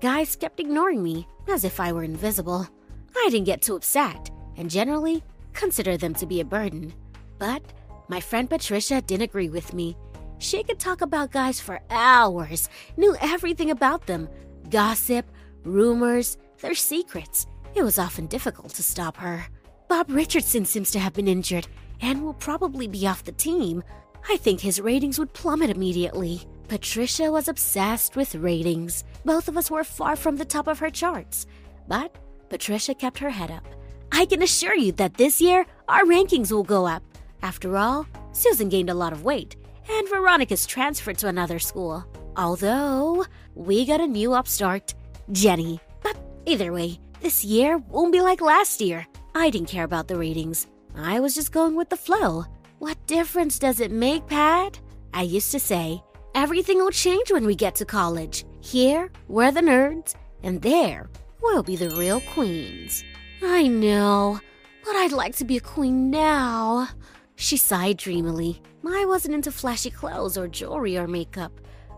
[0.00, 2.68] Guys kept ignoring me, as if I were invisible.
[3.16, 5.22] I didn't get too upset, and generally
[5.52, 6.92] considered them to be a burden.
[7.38, 7.62] But
[8.08, 9.96] my friend Patricia didn't agree with me.
[10.38, 14.28] She could talk about guys for hours, knew everything about them
[14.70, 15.26] gossip,
[15.62, 17.46] rumors, their secrets.
[17.74, 19.46] It was often difficult to stop her.
[19.88, 21.66] Bob Richardson seems to have been injured
[22.00, 23.82] and will probably be off the team,
[24.28, 26.42] I think his ratings would plummet immediately.
[26.68, 29.04] Patricia was obsessed with ratings.
[29.24, 31.46] Both of us were far from the top of her charts.
[31.86, 32.16] But
[32.48, 33.66] Patricia kept her head up.
[34.12, 37.02] I can assure you that this year our rankings will go up.
[37.42, 39.56] After all, Susan gained a lot of weight,
[39.90, 42.04] and Veronica's transferred to another school.
[42.36, 44.94] Although, we got a new upstart,
[45.32, 45.80] Jenny.
[46.02, 49.06] But either way, this year won't be like last year.
[49.34, 50.66] I didn't care about the ratings.
[50.96, 52.44] I was just going with the flow.
[52.78, 54.78] What difference does it make, Pat?
[55.12, 56.02] I used to say,
[56.34, 58.44] everything will change when we get to college.
[58.60, 61.08] Here, we're the nerds, and there,
[61.44, 63.04] we'll be the real queens.
[63.42, 64.40] I know,
[64.84, 66.88] but I'd like to be a queen now.
[67.36, 68.62] She sighed dreamily.
[68.86, 71.52] I wasn't into flashy clothes or jewelry or makeup,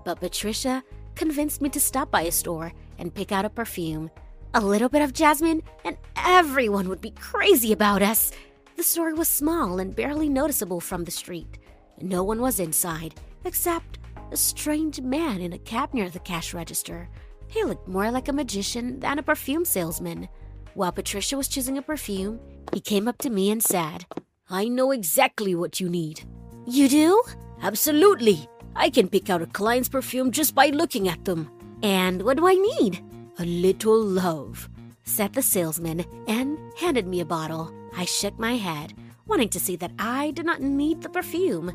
[0.04, 0.82] but Patricia
[1.14, 4.10] convinced me to stop by a store and pick out a perfume.
[4.54, 8.32] A little bit of jasmine, and everyone would be crazy about us.
[8.76, 11.58] The store was small and barely noticeable from the street.
[12.00, 13.98] No one was inside, except
[14.32, 17.08] a strange man in a cab near the cash register.
[17.48, 20.28] He looked more like a magician than a perfume salesman.
[20.74, 22.40] While Patricia was choosing a perfume,
[22.72, 24.04] he came up to me and said,
[24.50, 26.22] I know exactly what you need.
[26.66, 27.22] You do?
[27.62, 28.48] Absolutely.
[28.74, 31.50] I can pick out a client's perfume just by looking at them.
[31.82, 33.02] And what do I need?
[33.38, 34.68] A little love,
[35.04, 37.72] said the salesman and handed me a bottle.
[37.96, 38.92] I shook my head,
[39.26, 41.72] wanting to see that I did not need the perfume.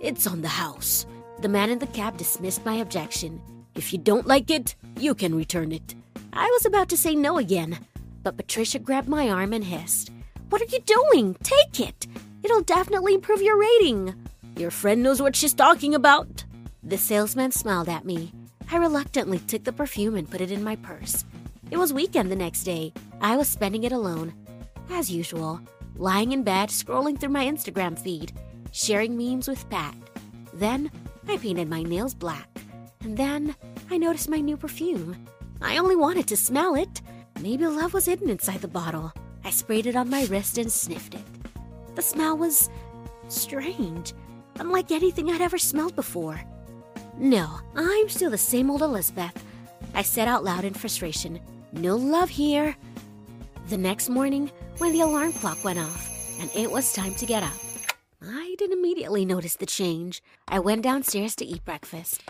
[0.00, 1.06] It's on the house.
[1.40, 3.40] The man in the cab dismissed my objection.
[3.74, 5.94] If you don't like it, you can return it.
[6.32, 7.78] I was about to say no again,
[8.22, 10.10] but Patricia grabbed my arm and hissed,
[10.50, 11.34] What are you doing?
[11.42, 12.06] Take it!
[12.42, 14.14] It'll definitely improve your rating.
[14.56, 16.44] Your friend knows what she's talking about.
[16.82, 18.32] The salesman smiled at me.
[18.70, 21.24] I reluctantly took the perfume and put it in my purse.
[21.70, 22.92] It was weekend the next day.
[23.20, 24.34] I was spending it alone,
[24.90, 25.60] as usual,
[25.96, 28.32] lying in bed scrolling through my Instagram feed,
[28.72, 29.94] sharing memes with Pat.
[30.52, 30.90] Then
[31.28, 32.51] I painted my nails black.
[33.02, 33.54] And then
[33.90, 35.16] I noticed my new perfume.
[35.60, 37.02] I only wanted to smell it.
[37.40, 39.12] Maybe love was hidden inside the bottle.
[39.44, 41.24] I sprayed it on my wrist and sniffed it.
[41.94, 42.70] The smell was
[43.28, 44.14] strange,
[44.58, 46.40] unlike anything I'd ever smelled before.
[47.18, 49.44] No, I'm still the same old Elizabeth.
[49.94, 51.40] I said out loud in frustration.
[51.72, 52.76] No love here.
[53.68, 56.08] The next morning, when the alarm clock went off
[56.40, 57.52] and it was time to get up.
[58.22, 60.22] I didn't immediately notice the change.
[60.48, 62.22] I went downstairs to eat breakfast.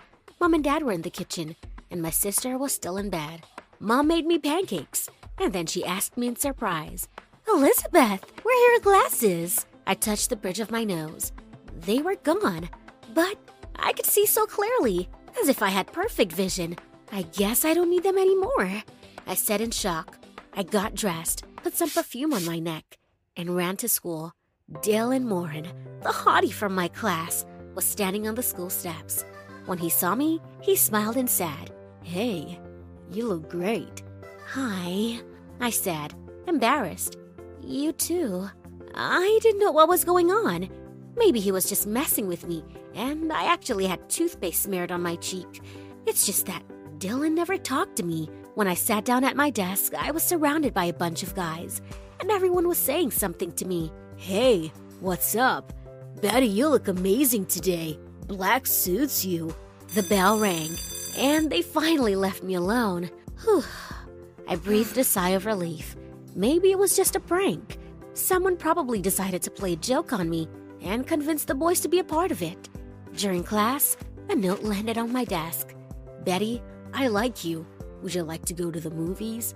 [0.43, 1.55] Mom and Dad were in the kitchen,
[1.93, 3.47] and my sister was still in bed.
[3.79, 7.07] Mom made me pancakes, and then she asked me in surprise,
[7.47, 9.65] Elizabeth, where are your glasses?
[9.87, 11.31] I touched the bridge of my nose.
[11.87, 12.69] They were gone,
[13.15, 13.37] but
[13.77, 15.09] I could see so clearly,
[15.41, 16.75] as if I had perfect vision.
[17.13, 18.83] I guess I don't need them anymore.
[19.29, 20.19] I said in shock.
[20.55, 22.99] I got dressed, put some perfume on my neck,
[23.37, 24.33] and ran to school.
[24.73, 25.69] Dylan Morin,
[26.03, 29.25] the hottie from my class, was standing on the school steps.
[29.67, 31.73] When he saw me, he smiled and said,
[32.03, 32.59] Hey,
[33.11, 34.03] you look great.
[34.49, 35.21] Hi,
[35.61, 36.15] I said,
[36.47, 37.17] embarrassed.
[37.63, 38.49] You too.
[38.95, 40.69] I didn't know what was going on.
[41.17, 45.17] Maybe he was just messing with me, and I actually had toothpaste smeared on my
[45.17, 45.63] cheek.
[46.07, 46.63] It's just that
[46.99, 48.29] Dylan never talked to me.
[48.55, 51.81] When I sat down at my desk, I was surrounded by a bunch of guys,
[52.21, 53.93] and everyone was saying something to me.
[54.17, 55.73] Hey, what's up?
[56.21, 57.99] Betty, you look amazing today.
[58.27, 59.55] Black suits you.
[59.95, 60.71] The bell rang,
[61.19, 63.11] and they finally left me alone.
[63.43, 63.63] Whew.
[64.49, 65.97] I breathed a sigh of relief.
[66.35, 67.79] Maybe it was just a prank.
[68.15, 70.49] Someone probably decided to play a joke on me
[70.81, 72.69] and convinced the boys to be a part of it.
[73.15, 73.97] During class,
[74.31, 75.75] a note landed on my desk.
[76.25, 76.63] Betty,
[76.95, 77.67] I like you.
[78.03, 79.55] Would you like to go to the movies?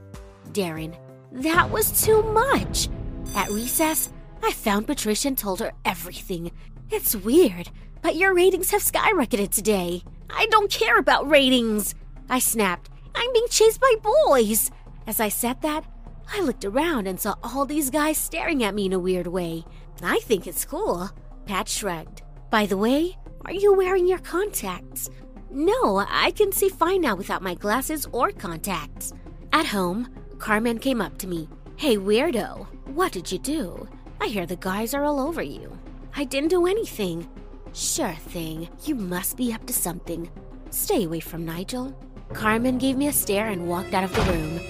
[0.52, 0.96] Darren,
[1.32, 2.88] that was too much.
[3.34, 4.10] At recess,
[4.42, 6.52] I found Patricia and told her everything.
[6.90, 7.70] It's weird,
[8.06, 10.00] but your ratings have skyrocketed today.
[10.30, 11.96] I don't care about ratings.
[12.30, 12.88] I snapped.
[13.16, 14.70] I'm being chased by boys.
[15.08, 15.84] As I said that,
[16.32, 19.64] I looked around and saw all these guys staring at me in a weird way.
[20.04, 21.10] I think it's cool.
[21.46, 22.22] Pat shrugged.
[22.48, 25.10] By the way, are you wearing your contacts?
[25.50, 29.12] No, I can see fine now without my glasses or contacts.
[29.52, 31.48] At home, Carmen came up to me.
[31.74, 33.88] Hey, weirdo, what did you do?
[34.20, 35.76] I hear the guys are all over you.
[36.14, 37.28] I didn't do anything.
[37.76, 40.30] Sure thing, you must be up to something.
[40.70, 41.94] Stay away from Nigel.
[42.32, 44.60] Carmen gave me a stare and walked out of the room.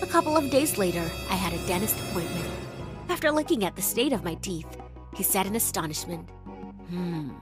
[0.00, 2.48] A couple of days later, I had a dentist appointment.
[3.10, 4.78] After looking at the state of my teeth,
[5.14, 6.30] he said in astonishment,
[6.88, 7.32] Hmm,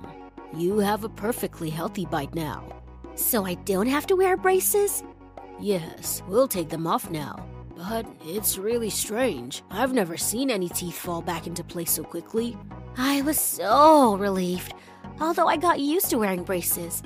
[0.57, 2.83] you have a perfectly healthy bite now.
[3.15, 5.05] So I don't have to wear braces?
[5.61, 7.47] Yes, we'll take them off now.
[7.77, 9.63] But it's really strange.
[9.71, 12.57] I've never seen any teeth fall back into place so quickly.
[12.97, 14.75] I was so relieved,
[15.21, 17.03] although I got used to wearing braces.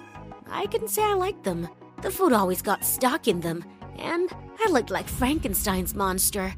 [0.51, 1.69] I couldn't say I liked them.
[2.03, 3.65] The food always got stuck in them,
[3.99, 4.31] and
[4.65, 6.55] I looked like Frankenstein's monster.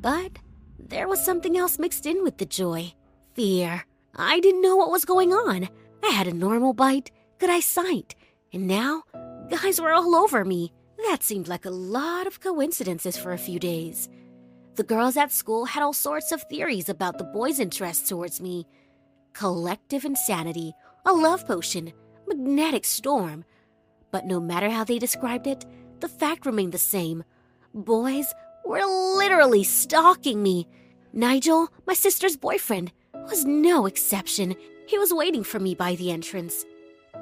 [0.00, 0.38] But
[0.78, 2.92] there was something else mixed in with the joy
[3.34, 3.84] fear.
[4.14, 5.68] I didn't know what was going on.
[6.04, 8.14] I had a normal bite, good eyesight,
[8.52, 9.04] and now
[9.48, 10.72] guys were all over me.
[11.08, 14.08] That seemed like a lot of coincidences for a few days.
[14.76, 18.66] The girls at school had all sorts of theories about the boys' interest towards me
[19.32, 21.92] collective insanity, a love potion,
[22.26, 23.44] magnetic storm.
[24.10, 25.64] But no matter how they described it,
[26.00, 27.24] the fact remained the same.
[27.74, 28.32] Boys
[28.64, 28.84] were
[29.16, 30.68] literally stalking me.
[31.12, 34.54] Nigel, my sister's boyfriend, was no exception.
[34.86, 36.64] He was waiting for me by the entrance.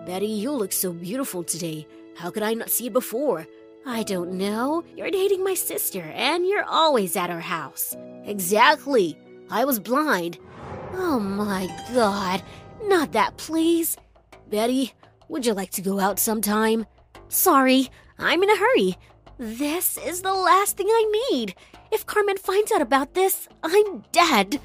[0.06, 1.86] Betty, you look so beautiful today.
[2.16, 3.46] How could I not see it before?
[3.86, 4.84] I don't know.
[4.96, 7.96] You're dating my sister, and you're always at her house.
[8.24, 9.18] Exactly.
[9.50, 10.38] I was blind.
[10.92, 12.42] Oh my god.
[12.82, 13.96] Not that, please.
[14.48, 14.92] Betty,
[15.28, 16.86] would you like to go out sometime?
[17.28, 18.96] Sorry, I'm in a hurry.
[19.38, 21.54] This is the last thing I need.
[21.90, 24.60] If Carmen finds out about this, I'm dead.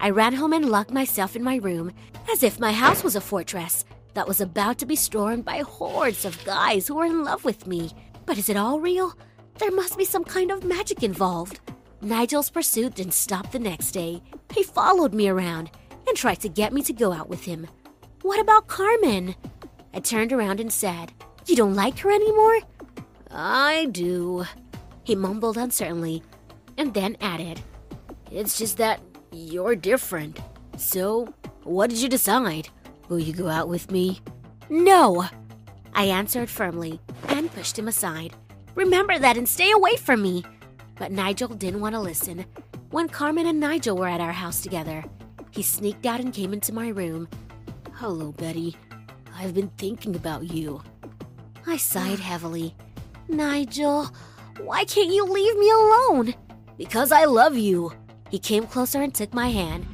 [0.00, 1.92] I ran home and locked myself in my room,
[2.30, 6.24] as if my house was a fortress that was about to be stormed by hordes
[6.24, 7.92] of guys who were in love with me.
[8.24, 9.12] But is it all real?
[9.58, 11.60] There must be some kind of magic involved.
[12.00, 14.22] Nigel's pursuit didn't stop the next day.
[14.54, 15.70] He followed me around
[16.06, 17.66] and tried to get me to go out with him.
[18.22, 19.34] What about Carmen?
[19.94, 21.12] I turned around and said,
[21.46, 22.60] You don't like her anymore?
[23.30, 24.44] I do,
[25.04, 26.22] he mumbled uncertainly,
[26.76, 27.60] and then added,
[28.30, 29.00] It's just that
[29.32, 30.40] you're different.
[30.76, 32.68] So, what did you decide?
[33.08, 34.20] Will you go out with me?
[34.68, 35.26] No,
[35.94, 38.34] I answered firmly and pushed him aside.
[38.74, 40.44] Remember that and stay away from me.
[40.98, 42.44] But Nigel didn't want to listen.
[42.90, 45.04] When Carmen and Nigel were at our house together,
[45.56, 47.26] he sneaked out and came into my room.
[47.94, 48.76] Hello, Betty.
[49.34, 50.82] I've been thinking about you.
[51.66, 52.74] I sighed heavily.
[53.26, 54.10] Nigel,
[54.60, 56.34] why can't you leave me alone?
[56.76, 57.90] Because I love you.
[58.28, 59.86] He came closer and took my hand.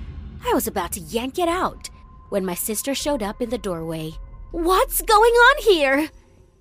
[0.45, 1.89] I was about to yank it out
[2.31, 4.15] when my sister showed up in the doorway.
[4.51, 6.11] What's going on here?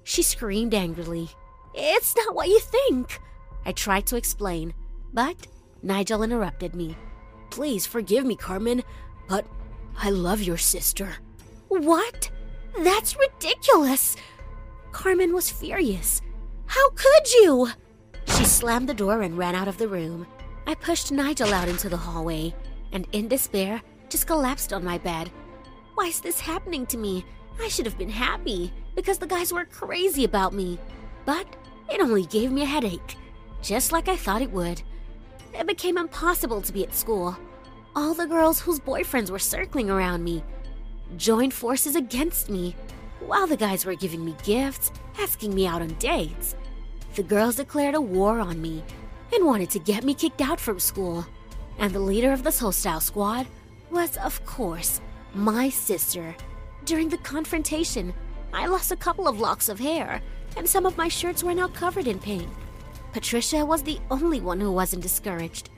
[0.04, 1.28] She screamed angrily.
[1.74, 3.20] It's not what you think.
[3.66, 4.76] I tried to explain,
[5.12, 5.48] but
[5.82, 6.96] Nigel interrupted me.
[7.52, 8.82] Please forgive me, Carmen,
[9.28, 9.46] but
[10.02, 11.18] I love your sister.
[11.68, 12.32] What?
[12.80, 14.16] That's ridiculous.
[14.92, 16.22] Carmen was furious.
[16.66, 17.70] How could you?
[18.26, 20.26] She slammed the door and ran out of the room.
[20.66, 22.54] I pushed Nigel out into the hallway
[22.94, 25.30] and, in despair, just collapsed on my bed.
[25.96, 27.26] Why is this happening to me?
[27.62, 30.80] I should have been happy because the guys were crazy about me.
[31.26, 31.48] But
[31.90, 33.18] it only gave me a headache,
[33.62, 34.82] just like I thought it would.
[35.54, 37.38] It became impossible to be at school.
[37.96, 40.44] all the girls whose boyfriends were circling around me
[41.18, 42.74] joined forces against me,
[43.20, 46.56] while the guys were giving me gifts, asking me out on dates.
[47.16, 48.82] The girls declared a war on me
[49.34, 51.26] and wanted to get me kicked out from school.
[51.80, 53.46] And the leader of this hostile squad
[53.90, 55.02] was, of course,
[55.34, 56.34] my sister.
[56.86, 58.14] During the confrontation,
[58.54, 60.22] I lost a couple of locks of hair,
[60.56, 62.50] and some of my shirts were now covered in paint.
[63.14, 65.70] Patricia was the only one who wasn't discouraged.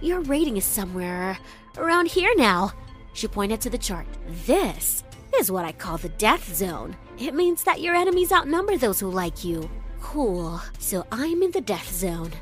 [0.00, 1.38] Your rating is somewhere
[1.78, 2.72] around here now.
[3.14, 4.06] She pointed to the chart.
[4.46, 5.02] This
[5.38, 6.96] is what I call the death zone.
[7.18, 9.70] It means that your enemies outnumber those who like you.
[10.00, 10.60] Cool.
[10.78, 12.32] So I'm in the death zone.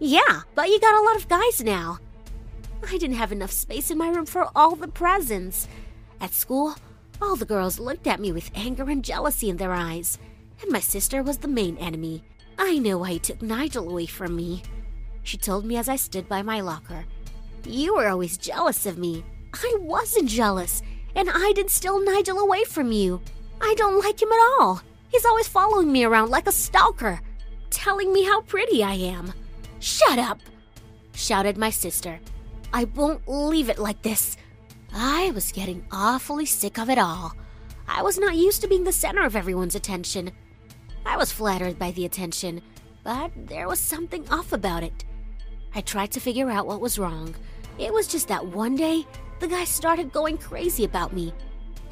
[0.00, 1.98] Yeah, but you got a lot of guys now.
[2.88, 5.68] I didn't have enough space in my room for all the presents.
[6.20, 6.74] At school,
[7.22, 10.18] all the girls looked at me with anger and jealousy in their eyes,
[10.60, 12.24] and my sister was the main enemy.
[12.58, 14.62] I know why you took Nigel away from me.
[15.22, 17.04] She told me as I stood by my locker.
[17.64, 19.24] You were always jealous of me.
[19.52, 20.82] I wasn't jealous,
[21.14, 23.20] and I didn't steal Nigel away from you.
[23.60, 24.80] I don't like him at all.
[25.08, 27.20] He's always following me around like a stalker,
[27.70, 29.32] telling me how pretty I am.
[29.80, 30.40] Shut up!
[31.14, 32.20] shouted my sister.
[32.72, 34.36] I won't leave it like this.
[34.94, 37.34] I was getting awfully sick of it all.
[37.88, 40.32] I was not used to being the center of everyone's attention.
[41.06, 42.60] I was flattered by the attention,
[43.04, 45.04] but there was something off about it.
[45.74, 47.34] I tried to figure out what was wrong.
[47.78, 49.06] It was just that one day,
[49.38, 51.32] the guy started going crazy about me.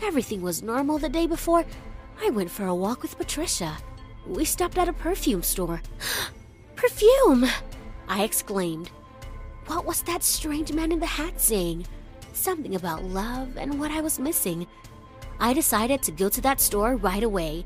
[0.02, 1.64] Everything was normal the day before.
[2.20, 3.76] I went for a walk with Patricia.
[4.26, 5.80] We stopped at a perfume store.
[6.74, 7.46] perfume!
[8.08, 8.90] I exclaimed.
[9.66, 11.86] What was that strange man in the hat saying?
[12.32, 14.66] Something about love and what I was missing.
[15.38, 17.64] I decided to go to that store right away.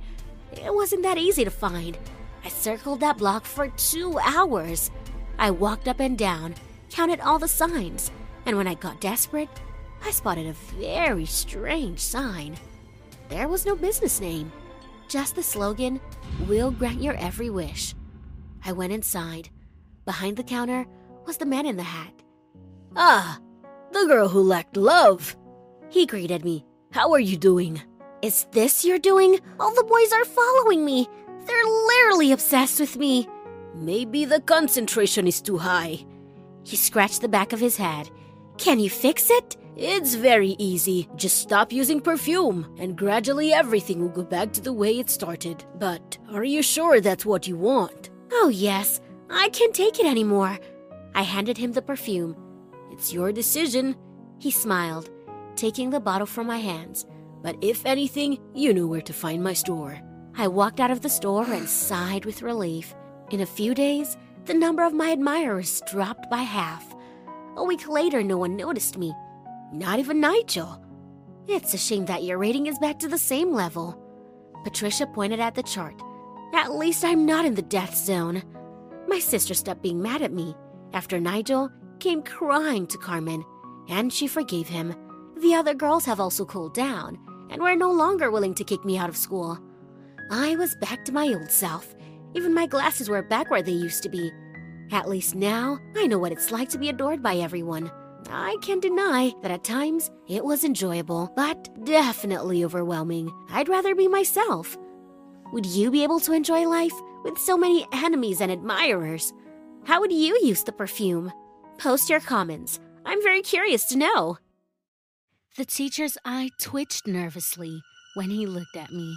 [0.52, 1.98] It wasn't that easy to find.
[2.44, 4.90] I circled that block for two hours.
[5.38, 6.54] I walked up and down,
[6.90, 8.10] counted all the signs,
[8.46, 9.50] and when I got desperate,
[10.04, 12.56] I spotted a very strange sign.
[13.28, 14.50] There was no business name,
[15.08, 16.00] just the slogan,
[16.46, 17.94] We'll grant your every wish.
[18.64, 19.50] I went inside.
[20.04, 20.86] Behind the counter
[21.26, 22.12] was the man in the hat.
[22.96, 23.38] Ah,
[23.92, 25.36] the girl who lacked love.
[25.90, 26.64] He greeted me.
[26.92, 27.82] How are you doing?
[28.20, 29.38] Is this your doing?
[29.60, 31.08] All the boys are following me.
[31.46, 33.28] They're literally obsessed with me.
[33.74, 36.04] Maybe the concentration is too high.
[36.64, 38.10] He scratched the back of his head.
[38.56, 39.56] Can you fix it?
[39.76, 41.08] It's very easy.
[41.14, 45.64] Just stop using perfume, and gradually everything will go back to the way it started.
[45.78, 48.10] But are you sure that's what you want?
[48.32, 49.00] Oh, yes.
[49.30, 50.58] I can't take it anymore.
[51.14, 52.36] I handed him the perfume.
[52.90, 53.94] It's your decision.
[54.40, 55.10] He smiled,
[55.54, 57.06] taking the bottle from my hands.
[57.42, 60.00] But if anything, you knew where to find my store.
[60.36, 62.94] I walked out of the store and sighed with relief.
[63.30, 66.94] In a few days, the number of my admirers dropped by half.
[67.56, 69.14] A week later, no one noticed me.
[69.72, 70.82] Not even Nigel.
[71.46, 74.00] It's a shame that your rating is back to the same level.
[74.64, 76.00] Patricia pointed at the chart.
[76.54, 78.42] At least I'm not in the death zone.
[79.06, 80.54] My sister stopped being mad at me
[80.92, 81.70] after Nigel
[82.00, 83.44] came crying to Carmen,
[83.88, 84.94] and she forgave him.
[85.38, 87.18] The other girls have also cooled down
[87.50, 89.58] and were no longer willing to kick me out of school.
[90.30, 91.94] I was back to my old self.
[92.34, 94.30] Even my glasses were back where they used to be.
[94.92, 97.90] At least now, I know what it's like to be adored by everyone.
[98.30, 103.30] I can't deny that at times it was enjoyable, but definitely overwhelming.
[103.50, 104.76] I'd rather be myself.
[105.52, 106.92] Would you be able to enjoy life
[107.24, 109.32] with so many enemies and admirers?
[109.84, 111.32] How would you use the perfume?
[111.78, 112.80] Post your comments.
[113.06, 114.38] I'm very curious to know.
[115.56, 117.82] The teacher's eye twitched nervously
[118.14, 119.16] when he looked at me.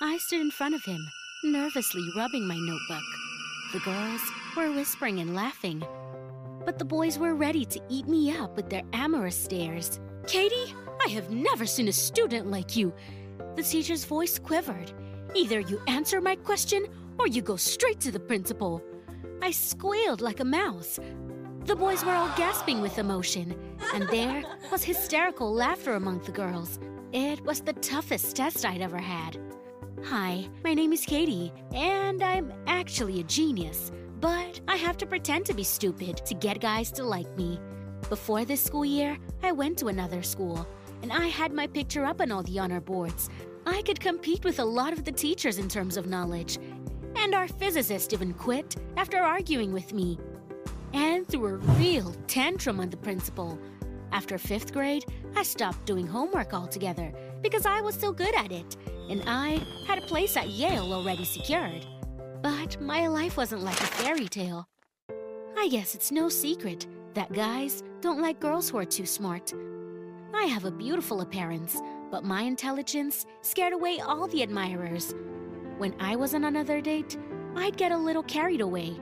[0.00, 1.00] I stood in front of him,
[1.44, 3.04] nervously rubbing my notebook.
[3.72, 4.20] The girls
[4.56, 5.82] were whispering and laughing,
[6.64, 9.98] but the boys were ready to eat me up with their amorous stares.
[10.26, 12.92] Katie, I have never seen a student like you.
[13.56, 14.92] The teacher's voice quivered.
[15.34, 16.86] Either you answer my question
[17.18, 18.82] or you go straight to the principal.
[19.40, 21.00] I squealed like a mouse.
[21.64, 23.54] The boys were all gasping with emotion,
[23.94, 24.42] and there
[24.72, 26.80] was hysterical laughter among the girls.
[27.12, 29.38] It was the toughest test I'd ever had.
[30.04, 35.46] Hi, my name is Katie, and I'm actually a genius, but I have to pretend
[35.46, 37.60] to be stupid to get guys to like me.
[38.08, 40.66] Before this school year, I went to another school,
[41.02, 43.30] and I had my picture up on all the honor boards.
[43.66, 46.58] I could compete with a lot of the teachers in terms of knowledge,
[47.14, 50.18] and our physicist even quit after arguing with me.
[50.94, 53.58] And threw a real tantrum on the principal.
[54.12, 55.04] After fifth grade,
[55.36, 57.12] I stopped doing homework altogether
[57.42, 58.76] because I was so good at it,
[59.08, 61.86] and I had a place at Yale already secured.
[62.42, 64.68] But my life wasn't like a fairy tale.
[65.56, 69.54] I guess it's no secret that guys don't like girls who are too smart.
[70.34, 71.80] I have a beautiful appearance,
[72.10, 75.14] but my intelligence scared away all the admirers.
[75.78, 77.16] When I was on another date,
[77.54, 78.96] I'd get a little carried away,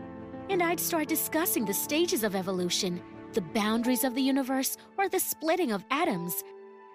[0.51, 3.01] and I'd start discussing the stages of evolution,
[3.35, 6.43] the boundaries of the universe, or the splitting of atoms.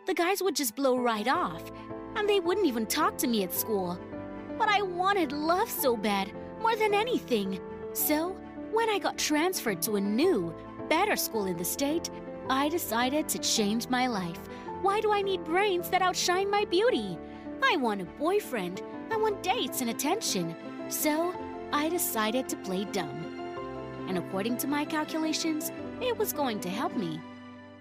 [0.07, 1.71] The guys would just blow right off,
[2.17, 3.97] and they wouldn't even talk to me at school.
[4.59, 7.61] But I wanted love so bad, more than anything.
[7.93, 8.35] So,
[8.73, 10.53] when I got transferred to a new,
[10.89, 12.09] better school in the state,
[12.49, 14.49] I decided to change my life.
[14.81, 17.17] Why do I need brains that outshine my beauty?
[17.63, 18.81] I want a boyfriend.
[19.11, 20.53] I want dates and attention.
[20.89, 21.33] So,
[21.71, 23.24] I decided to play dumb.
[24.07, 27.19] And according to my calculations, it was going to help me.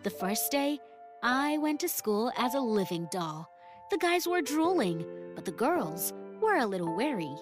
[0.02, 0.78] The first day,
[1.22, 3.48] I went to school as a living doll.
[3.90, 5.04] The guys were drooling,
[5.34, 7.34] but the girls were a little wary.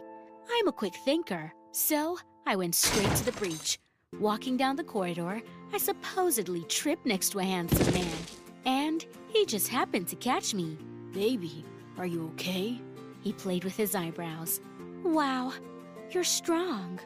[0.50, 3.78] I'm a quick thinker, so I went straight to the breach.
[4.20, 5.40] Walking down the corridor,
[5.72, 8.16] I supposedly tripped next to a handsome man,
[8.64, 10.76] and he just happened to catch me.
[11.12, 11.64] Baby,
[11.98, 12.80] are you okay?
[13.22, 14.60] He played with his eyebrows.
[15.02, 15.52] Wow,
[16.10, 17.00] you're strong.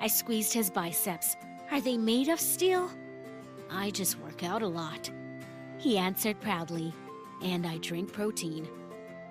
[0.00, 1.36] I squeezed his biceps.
[1.70, 2.90] Are they made of steel?
[3.70, 5.10] I just work out a lot.
[5.78, 6.92] He answered proudly.
[7.42, 8.68] And I drink protein.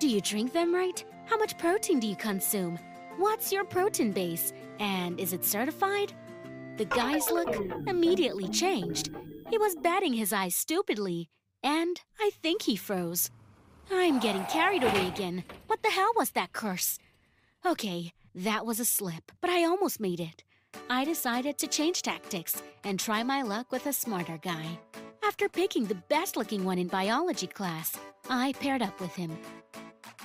[0.00, 1.04] Do you drink them right?
[1.26, 2.76] How much protein do you consume?
[3.18, 4.52] What's your protein base?
[4.80, 6.12] And is it certified?
[6.76, 7.54] The guy's look
[7.86, 9.10] immediately changed.
[9.48, 11.28] He was batting his eyes stupidly,
[11.62, 13.30] and I think he froze.
[13.92, 15.44] I'm getting carried away again.
[15.66, 16.98] What the hell was that curse?
[17.66, 20.42] Okay, that was a slip, but I almost made it.
[20.88, 24.78] I decided to change tactics and try my luck with a smarter guy.
[25.22, 27.96] After picking the best looking one in biology class,
[28.28, 29.38] I paired up with him.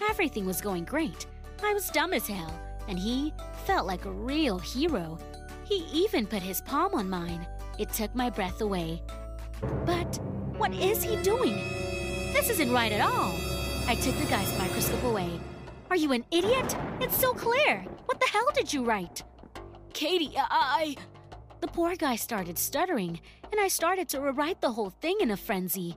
[0.10, 1.28] Everything was going great.
[1.64, 2.54] I was dumb as hell,
[2.88, 3.34] and he
[3.66, 5.18] felt like a real hero.
[5.66, 7.48] He even put his palm on mine.
[7.80, 9.02] It took my breath away.
[9.86, 10.20] But
[10.58, 11.56] what is he doing?
[12.34, 13.34] This isn't right at all.
[13.88, 15.39] I took the guy's microscope away.
[15.89, 16.76] Are you an idiot?
[17.00, 17.86] It's so clear.
[18.06, 19.24] What the hell did you write?
[19.96, 20.98] Katie, uh, uh, I.
[21.62, 23.18] The poor guy started stuttering,
[23.50, 25.96] and I started to rewrite the whole thing in a frenzy.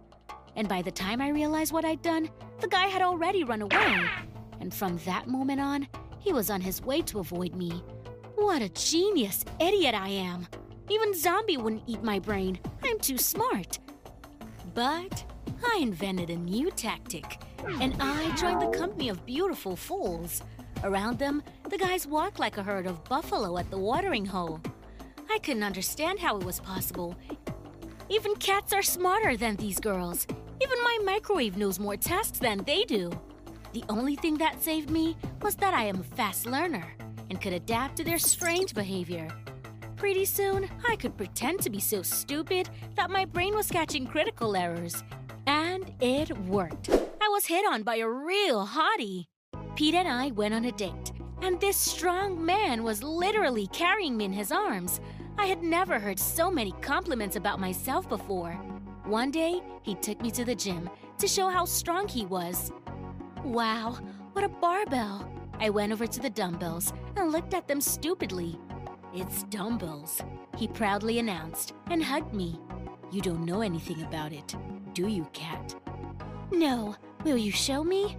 [0.55, 2.31] And by the time I realized what I'd done,
[2.61, 4.09] the guy had already run away.
[4.61, 5.89] And from that moment on,
[6.21, 7.83] he was on his way to avoid me.
[8.37, 10.47] What a genius idiot I am!
[10.89, 12.61] Even Zombie wouldn't eat my brain.
[12.85, 13.81] I'm too smart.
[14.75, 15.25] But
[15.67, 17.43] I invented a new tactic,
[17.81, 20.45] and I joined the company of beautiful fools.
[20.85, 24.61] Around them, the guys walked like a herd of buffalo at the watering hole.
[25.31, 27.17] I couldn't understand how it was possible.
[28.09, 30.27] Even cats are smarter than these girls.
[30.63, 33.11] Even my microwave knows more tasks than they do.
[33.73, 36.95] The only thing that saved me was that I am a fast learner
[37.29, 39.29] and could adapt to their strange behavior.
[39.97, 44.57] Pretty soon, I could pretend to be so stupid that my brain was catching critical
[44.57, 45.03] errors.
[45.47, 46.89] And it worked.
[46.89, 49.27] I was hit on by a real hottie.
[49.79, 54.25] Pete and I went on a date, and this strong man was literally carrying me
[54.25, 55.01] in his arms.
[55.39, 58.55] I had never heard so many compliments about myself before.
[59.05, 62.73] One day, he took me to the gym to show how strong he was.
[63.45, 63.99] Wow,
[64.33, 65.31] what a barbell!
[65.61, 68.59] I went over to the dumbbells and looked at them stupidly.
[69.15, 70.21] It's dumbbells,
[70.57, 72.59] he proudly announced and hugged me.
[73.13, 74.57] You don't know anything about it,
[74.93, 75.77] do you, cat?
[76.51, 76.97] No.
[77.25, 78.17] Will you show me?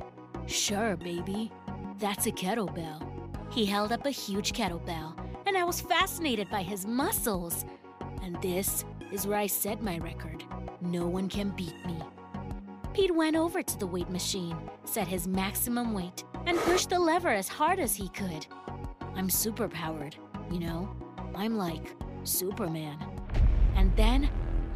[0.49, 1.51] Sure, baby.
[1.99, 3.05] That's a kettlebell.
[3.53, 5.13] He held up a huge kettlebell,
[5.45, 7.65] and I was fascinated by his muscles.
[8.23, 10.43] And this is where I set my record.
[10.81, 11.99] No one can beat me.
[12.93, 17.29] Pete went over to the weight machine, set his maximum weight, and pushed the lever
[17.29, 18.47] as hard as he could.
[19.15, 20.15] I'm superpowered,
[20.51, 20.89] you know?
[21.35, 22.97] I'm like Superman.
[23.75, 24.29] And then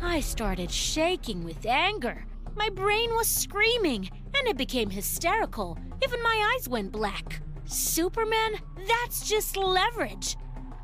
[0.04, 2.26] I started shaking with anger.
[2.56, 4.10] My brain was screaming,
[4.48, 5.78] it became hysterical.
[6.04, 7.42] Even my eyes went black.
[7.66, 8.56] Superman?
[8.88, 10.38] That's just leverage.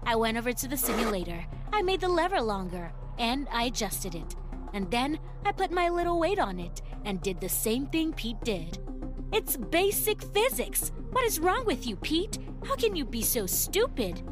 [0.06, 1.46] I went over to the simulator.
[1.74, 4.36] I made the lever longer, and I adjusted it.
[4.74, 8.42] And then I put my little weight on it and did the same thing Pete
[8.44, 8.80] did.
[9.32, 10.92] It's basic physics.
[11.12, 12.38] What is wrong with you, Pete?
[12.66, 14.24] How can you be so stupid?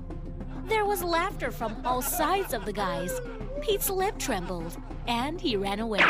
[0.65, 3.19] There was laughter from all sides of the guys.
[3.61, 6.03] Pete's lip trembled, and he ran away.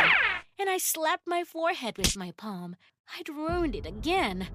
[0.60, 2.76] And I slapped my forehead with my palm.
[3.16, 4.48] I'd ruined it again.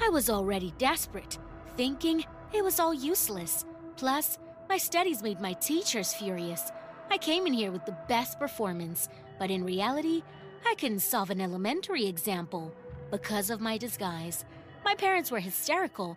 [0.00, 1.38] I was already desperate,
[1.76, 3.64] thinking it was all useless.
[3.96, 4.38] Plus,
[4.68, 6.70] my studies made my teachers furious.
[7.10, 10.22] I came in here with the best performance, but in reality,
[10.66, 12.72] I couldn't solve an elementary example
[13.10, 14.44] because of my disguise.
[14.84, 16.16] My parents were hysterical,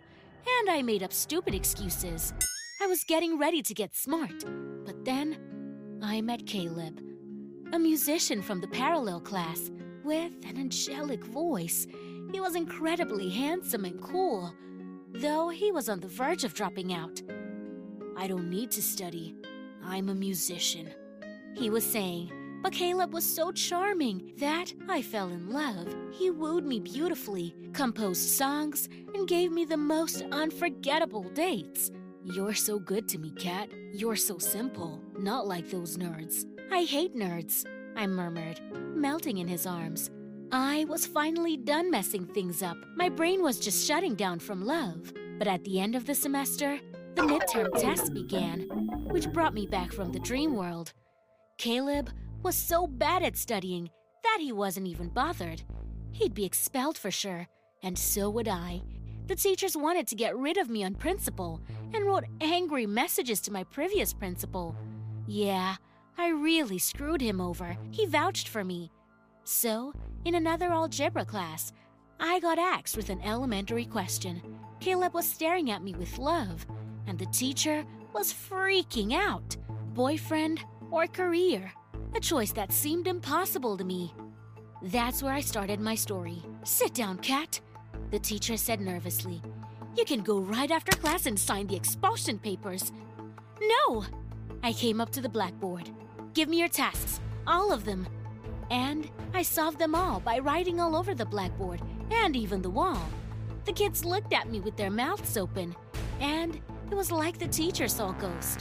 [0.60, 2.32] and I made up stupid excuses.
[2.80, 4.44] I was getting ready to get smart,
[4.84, 5.38] but then
[6.02, 7.00] I met Caleb.
[7.72, 9.70] a musician from the parallel class
[10.08, 11.86] with an angelic voice.
[12.32, 14.54] He was incredibly handsome and cool,
[15.12, 17.20] though he was on the verge of dropping out.
[18.16, 19.36] I don't need to study.
[19.84, 20.88] I'm a musician,
[21.54, 22.32] he was saying.
[22.62, 25.94] But Caleb was so charming that I fell in love.
[26.10, 31.90] He wooed me beautifully, composed songs, and gave me the most unforgettable dates.
[32.24, 33.68] You're so good to me, Kat.
[33.92, 36.46] You're so simple, not like those nerds.
[36.72, 38.60] I hate nerds, I murmured,
[38.98, 40.10] melting in his arms.
[40.50, 42.76] I was finally done messing things up.
[42.96, 45.12] My brain was just shutting down from love.
[45.38, 46.78] But at the end of the semester,
[47.14, 48.62] the midterm test began,
[49.10, 50.92] which brought me back from the dream world.
[51.58, 52.10] Caleb
[52.42, 53.90] was so bad at studying
[54.22, 55.62] that he wasn't even bothered.
[56.12, 57.46] He'd be expelled for sure,
[57.82, 58.82] and so would I.
[59.26, 61.60] The teachers wanted to get rid of me on principle
[61.92, 64.74] and wrote angry messages to my previous principal.
[65.26, 65.76] Yeah,
[66.20, 67.76] I really screwed him over.
[67.92, 68.90] He vouched for me.
[69.44, 69.92] So,
[70.24, 71.72] in another algebra class,
[72.18, 74.42] I got axed with an elementary question.
[74.80, 76.66] Caleb was staring at me with love,
[77.06, 79.56] and the teacher was freaking out.
[79.94, 80.60] Boyfriend
[80.90, 81.72] or career?
[82.16, 84.12] A choice that seemed impossible to me.
[84.82, 86.42] That's where I started my story.
[86.64, 87.60] Sit down, Kat,
[88.10, 89.40] the teacher said nervously.
[89.96, 92.92] You can go right after class and sign the expulsion papers.
[93.60, 94.04] No!
[94.64, 95.90] I came up to the blackboard.
[96.38, 97.18] Give me your tasks,
[97.48, 98.06] all of them.
[98.70, 101.82] And I solved them all by writing all over the blackboard
[102.12, 103.02] and even the wall.
[103.64, 105.74] The kids looked at me with their mouths open,
[106.20, 106.60] and
[106.92, 108.60] it was like the teacher saw a ghost.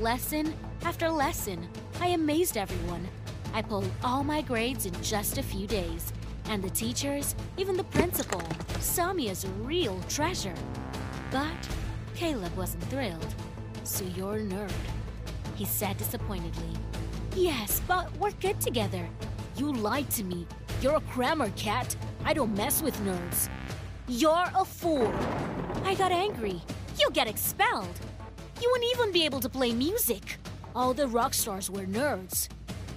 [0.00, 0.52] Lesson
[0.82, 1.68] after lesson,
[2.00, 3.06] I amazed everyone.
[3.52, 6.12] I pulled all my grades in just a few days,
[6.46, 8.42] and the teachers, even the principal,
[8.80, 10.56] saw me as a real treasure.
[11.30, 11.68] But
[12.16, 13.34] Caleb wasn't thrilled.
[13.84, 14.72] So you're a nerd,
[15.54, 16.74] he said disappointedly.
[17.36, 19.08] Yes, but we're good together.
[19.56, 20.46] You lied to me.
[20.80, 21.96] You're a crammer, cat.
[22.24, 23.48] I don't mess with nerds.
[24.06, 25.12] You're a fool.
[25.84, 26.62] I got angry.
[26.98, 27.98] You'll get expelled.
[28.62, 30.36] You wouldn't even be able to play music.
[30.76, 32.48] All the rock stars were nerds.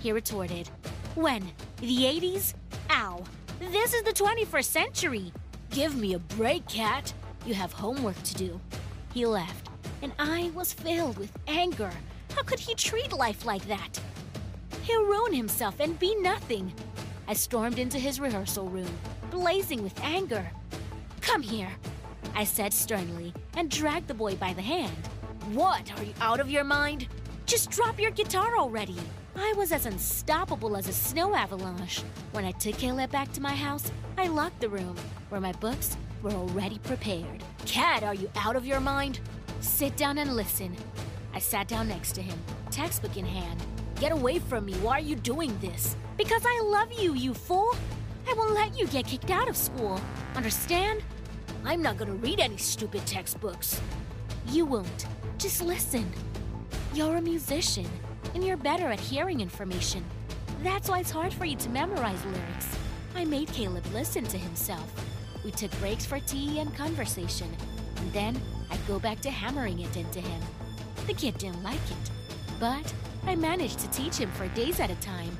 [0.01, 0.69] He retorted.
[1.15, 1.41] When?
[1.77, 2.53] The 80s?
[2.91, 3.23] Ow.
[3.59, 5.33] This is the 21st century.
[5.71, 7.11] Give me a break, cat.
[7.45, 8.61] You have homework to do.
[9.13, 9.69] He left,
[10.03, 11.91] and I was filled with anger.
[12.35, 13.99] How could he treat life like that?
[14.87, 16.71] He'll ruin himself and be nothing.
[17.27, 18.89] I stormed into his rehearsal room,
[19.29, 20.49] blazing with anger.
[21.19, 21.69] Come here,
[22.33, 24.95] I said sternly, and dragged the boy by the hand.
[25.51, 25.91] What?
[25.97, 27.09] Are you out of your mind?
[27.45, 28.95] Just drop your guitar already.
[29.35, 32.01] I was as unstoppable as a snow avalanche.
[32.31, 34.95] When I took Caleb back to my house, I locked the room,
[35.27, 37.43] where my books were already prepared.
[37.65, 39.19] Cat, are you out of your mind?
[39.59, 40.73] Sit down and listen.
[41.33, 42.39] I sat down next to him,
[42.71, 43.61] textbook in hand.
[43.99, 44.73] Get away from me.
[44.75, 45.95] Why are you doing this?
[46.17, 47.75] Because I love you, you fool.
[48.29, 49.99] I won't let you get kicked out of school.
[50.35, 51.01] Understand?
[51.65, 53.81] I'm not gonna read any stupid textbooks.
[54.49, 55.07] You won't.
[55.39, 56.11] Just listen.
[56.93, 57.87] You're a musician,
[58.35, 60.03] and you're better at hearing information.
[60.63, 62.77] That's why it's hard for you to memorize lyrics.
[63.15, 64.93] I made Caleb listen to himself.
[65.43, 67.49] We took breaks for tea and conversation,
[67.95, 68.39] and then
[68.69, 70.41] I'd go back to hammering it into him.
[71.07, 72.11] The kid didn't like it,
[72.59, 72.93] but
[73.25, 75.37] I managed to teach him for days at a time.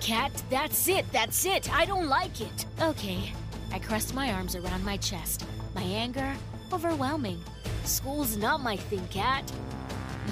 [0.00, 2.66] Cat, that's it, that's it, I don't like it.
[2.80, 3.32] Okay,
[3.72, 5.44] I crossed my arms around my chest,
[5.74, 6.34] my anger
[6.72, 7.40] overwhelming.
[7.84, 9.50] School's not my thing, Cat.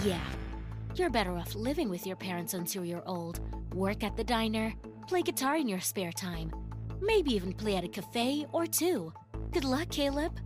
[0.04, 0.24] Yeah,
[0.94, 3.40] you're better off living with your parents until you're old,
[3.74, 4.72] work at the diner,
[5.06, 6.52] play guitar in your spare time,
[7.00, 9.12] maybe even play at a cafe or two.
[9.52, 10.38] Good luck, Caleb.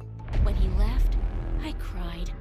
[0.42, 1.16] When he left,
[1.62, 2.32] I cried.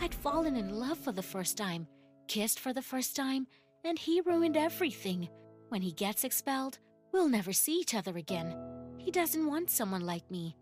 [0.00, 1.86] I'd fallen in love for the first time,
[2.30, 3.44] kissed for the first time,
[3.84, 5.28] and he ruined everything.
[5.68, 6.78] When he gets expelled,
[7.10, 8.56] we'll never see each other again.
[8.98, 10.56] He doesn't want someone like me.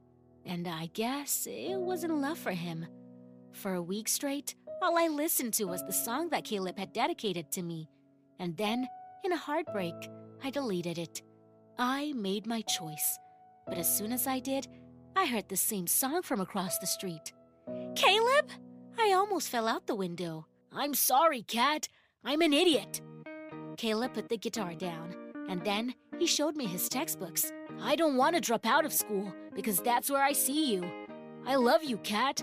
[0.47, 2.87] And I guess it wasn't love for him.
[3.53, 7.53] For a week straight, all I listened to was the song that Caleb had dedicated
[7.53, 7.91] to me.
[8.39, 8.89] And then,
[9.23, 9.95] in a heartbreak,
[10.43, 11.21] I deleted it.
[11.79, 13.19] I made my choice.
[13.67, 14.67] But as soon as I did,
[15.15, 17.35] I heard the same song from across the street.
[17.95, 18.49] Caleb?
[18.99, 20.47] I almost fell out the window.
[20.73, 21.89] I'm sorry, Cat.
[22.25, 23.01] I'm an idiot.
[23.77, 25.15] Caleb put the guitar down,
[25.49, 27.53] and then he showed me his textbooks.
[27.81, 30.85] I don't want to drop out of school because that's where I see you.
[31.47, 32.43] I love you, Cat.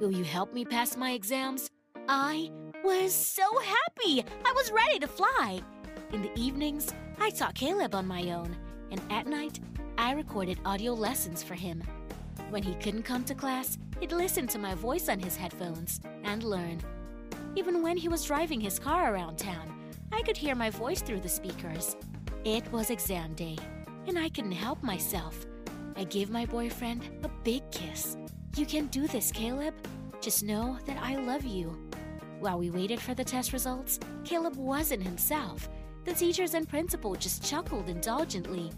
[0.00, 1.70] Will you help me pass my exams?
[2.08, 2.50] I
[2.84, 4.24] was so happy.
[4.44, 5.60] I was ready to fly.
[6.12, 8.56] In the evenings, I taught Caleb on my own,
[8.90, 9.60] and at night,
[9.96, 11.82] I recorded audio lessons for him.
[12.50, 16.42] When he couldn't come to class, he'd listen to my voice on his headphones and
[16.42, 16.80] learn.
[17.56, 19.72] Even when he was driving his car around town,
[20.12, 21.96] I could hear my voice through the speakers.
[22.44, 23.56] It was exam day,
[24.08, 25.46] and I couldn't help myself.
[25.96, 28.16] I gave my boyfriend a big kiss.
[28.56, 29.74] You can do this, Caleb.
[30.20, 31.78] Just know that I love you.
[32.40, 35.68] While we waited for the test results, Caleb wasn't himself.
[36.04, 38.72] The teachers and principal just chuckled indulgently,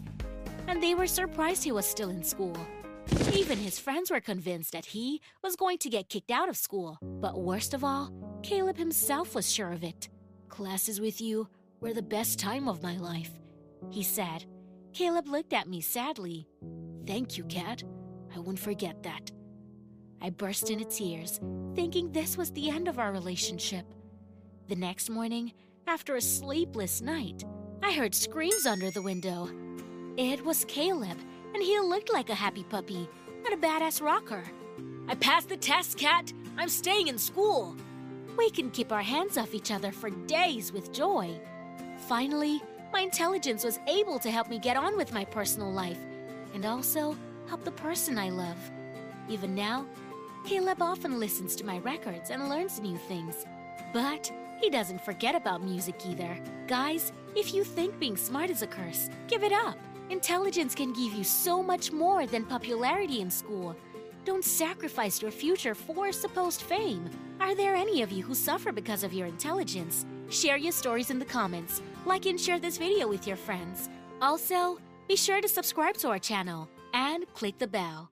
[0.67, 2.55] and they were surprised he was still in school.
[3.33, 6.97] Even his friends were convinced that he was going to get kicked out of school.
[7.01, 8.11] But worst of all,
[8.43, 10.09] Caleb himself was sure of it.
[10.49, 11.47] Classes with you
[11.79, 13.31] were the best time of my life,
[13.89, 14.45] he said.
[14.93, 16.47] Caleb looked at me sadly.
[17.05, 17.83] Thank you, Kat.
[18.35, 19.31] I won't forget that.
[20.21, 21.39] I burst into tears,
[21.75, 23.85] thinking this was the end of our relationship.
[24.67, 25.53] The next morning,
[25.85, 27.45] after a sleepless night,
[27.83, 29.49] I heard screams under the window.
[30.17, 31.17] It was Caleb,
[31.53, 33.07] and he looked like a happy puppy,
[33.43, 34.43] not a badass rocker.
[35.07, 36.33] I passed the test, Kat.
[36.57, 37.75] I'm staying in school.
[38.37, 41.39] We can keep our hands off each other for days with joy.
[42.07, 42.61] Finally,
[42.93, 45.97] my intelligence was able to help me get on with my personal life
[46.53, 47.17] and also
[47.47, 48.57] help the person I love.
[49.27, 49.87] Even now,
[50.45, 53.43] Caleb often listens to my records and learns new things.
[53.91, 54.31] But
[54.61, 56.37] he doesn't forget about music either.
[56.67, 59.77] Guys, if you think being smart is a curse, give it up.
[60.09, 63.75] Intelligence can give you so much more than popularity in school.
[64.27, 67.09] Don't sacrifice your future for supposed fame.
[67.39, 70.05] Are there any of you who suffer because of your intelligence?
[70.27, 71.81] Share your stories in the comments.
[72.05, 73.87] Like and share this video with your friends.
[74.21, 78.11] Also, be sure to subscribe to our channel and click the bell.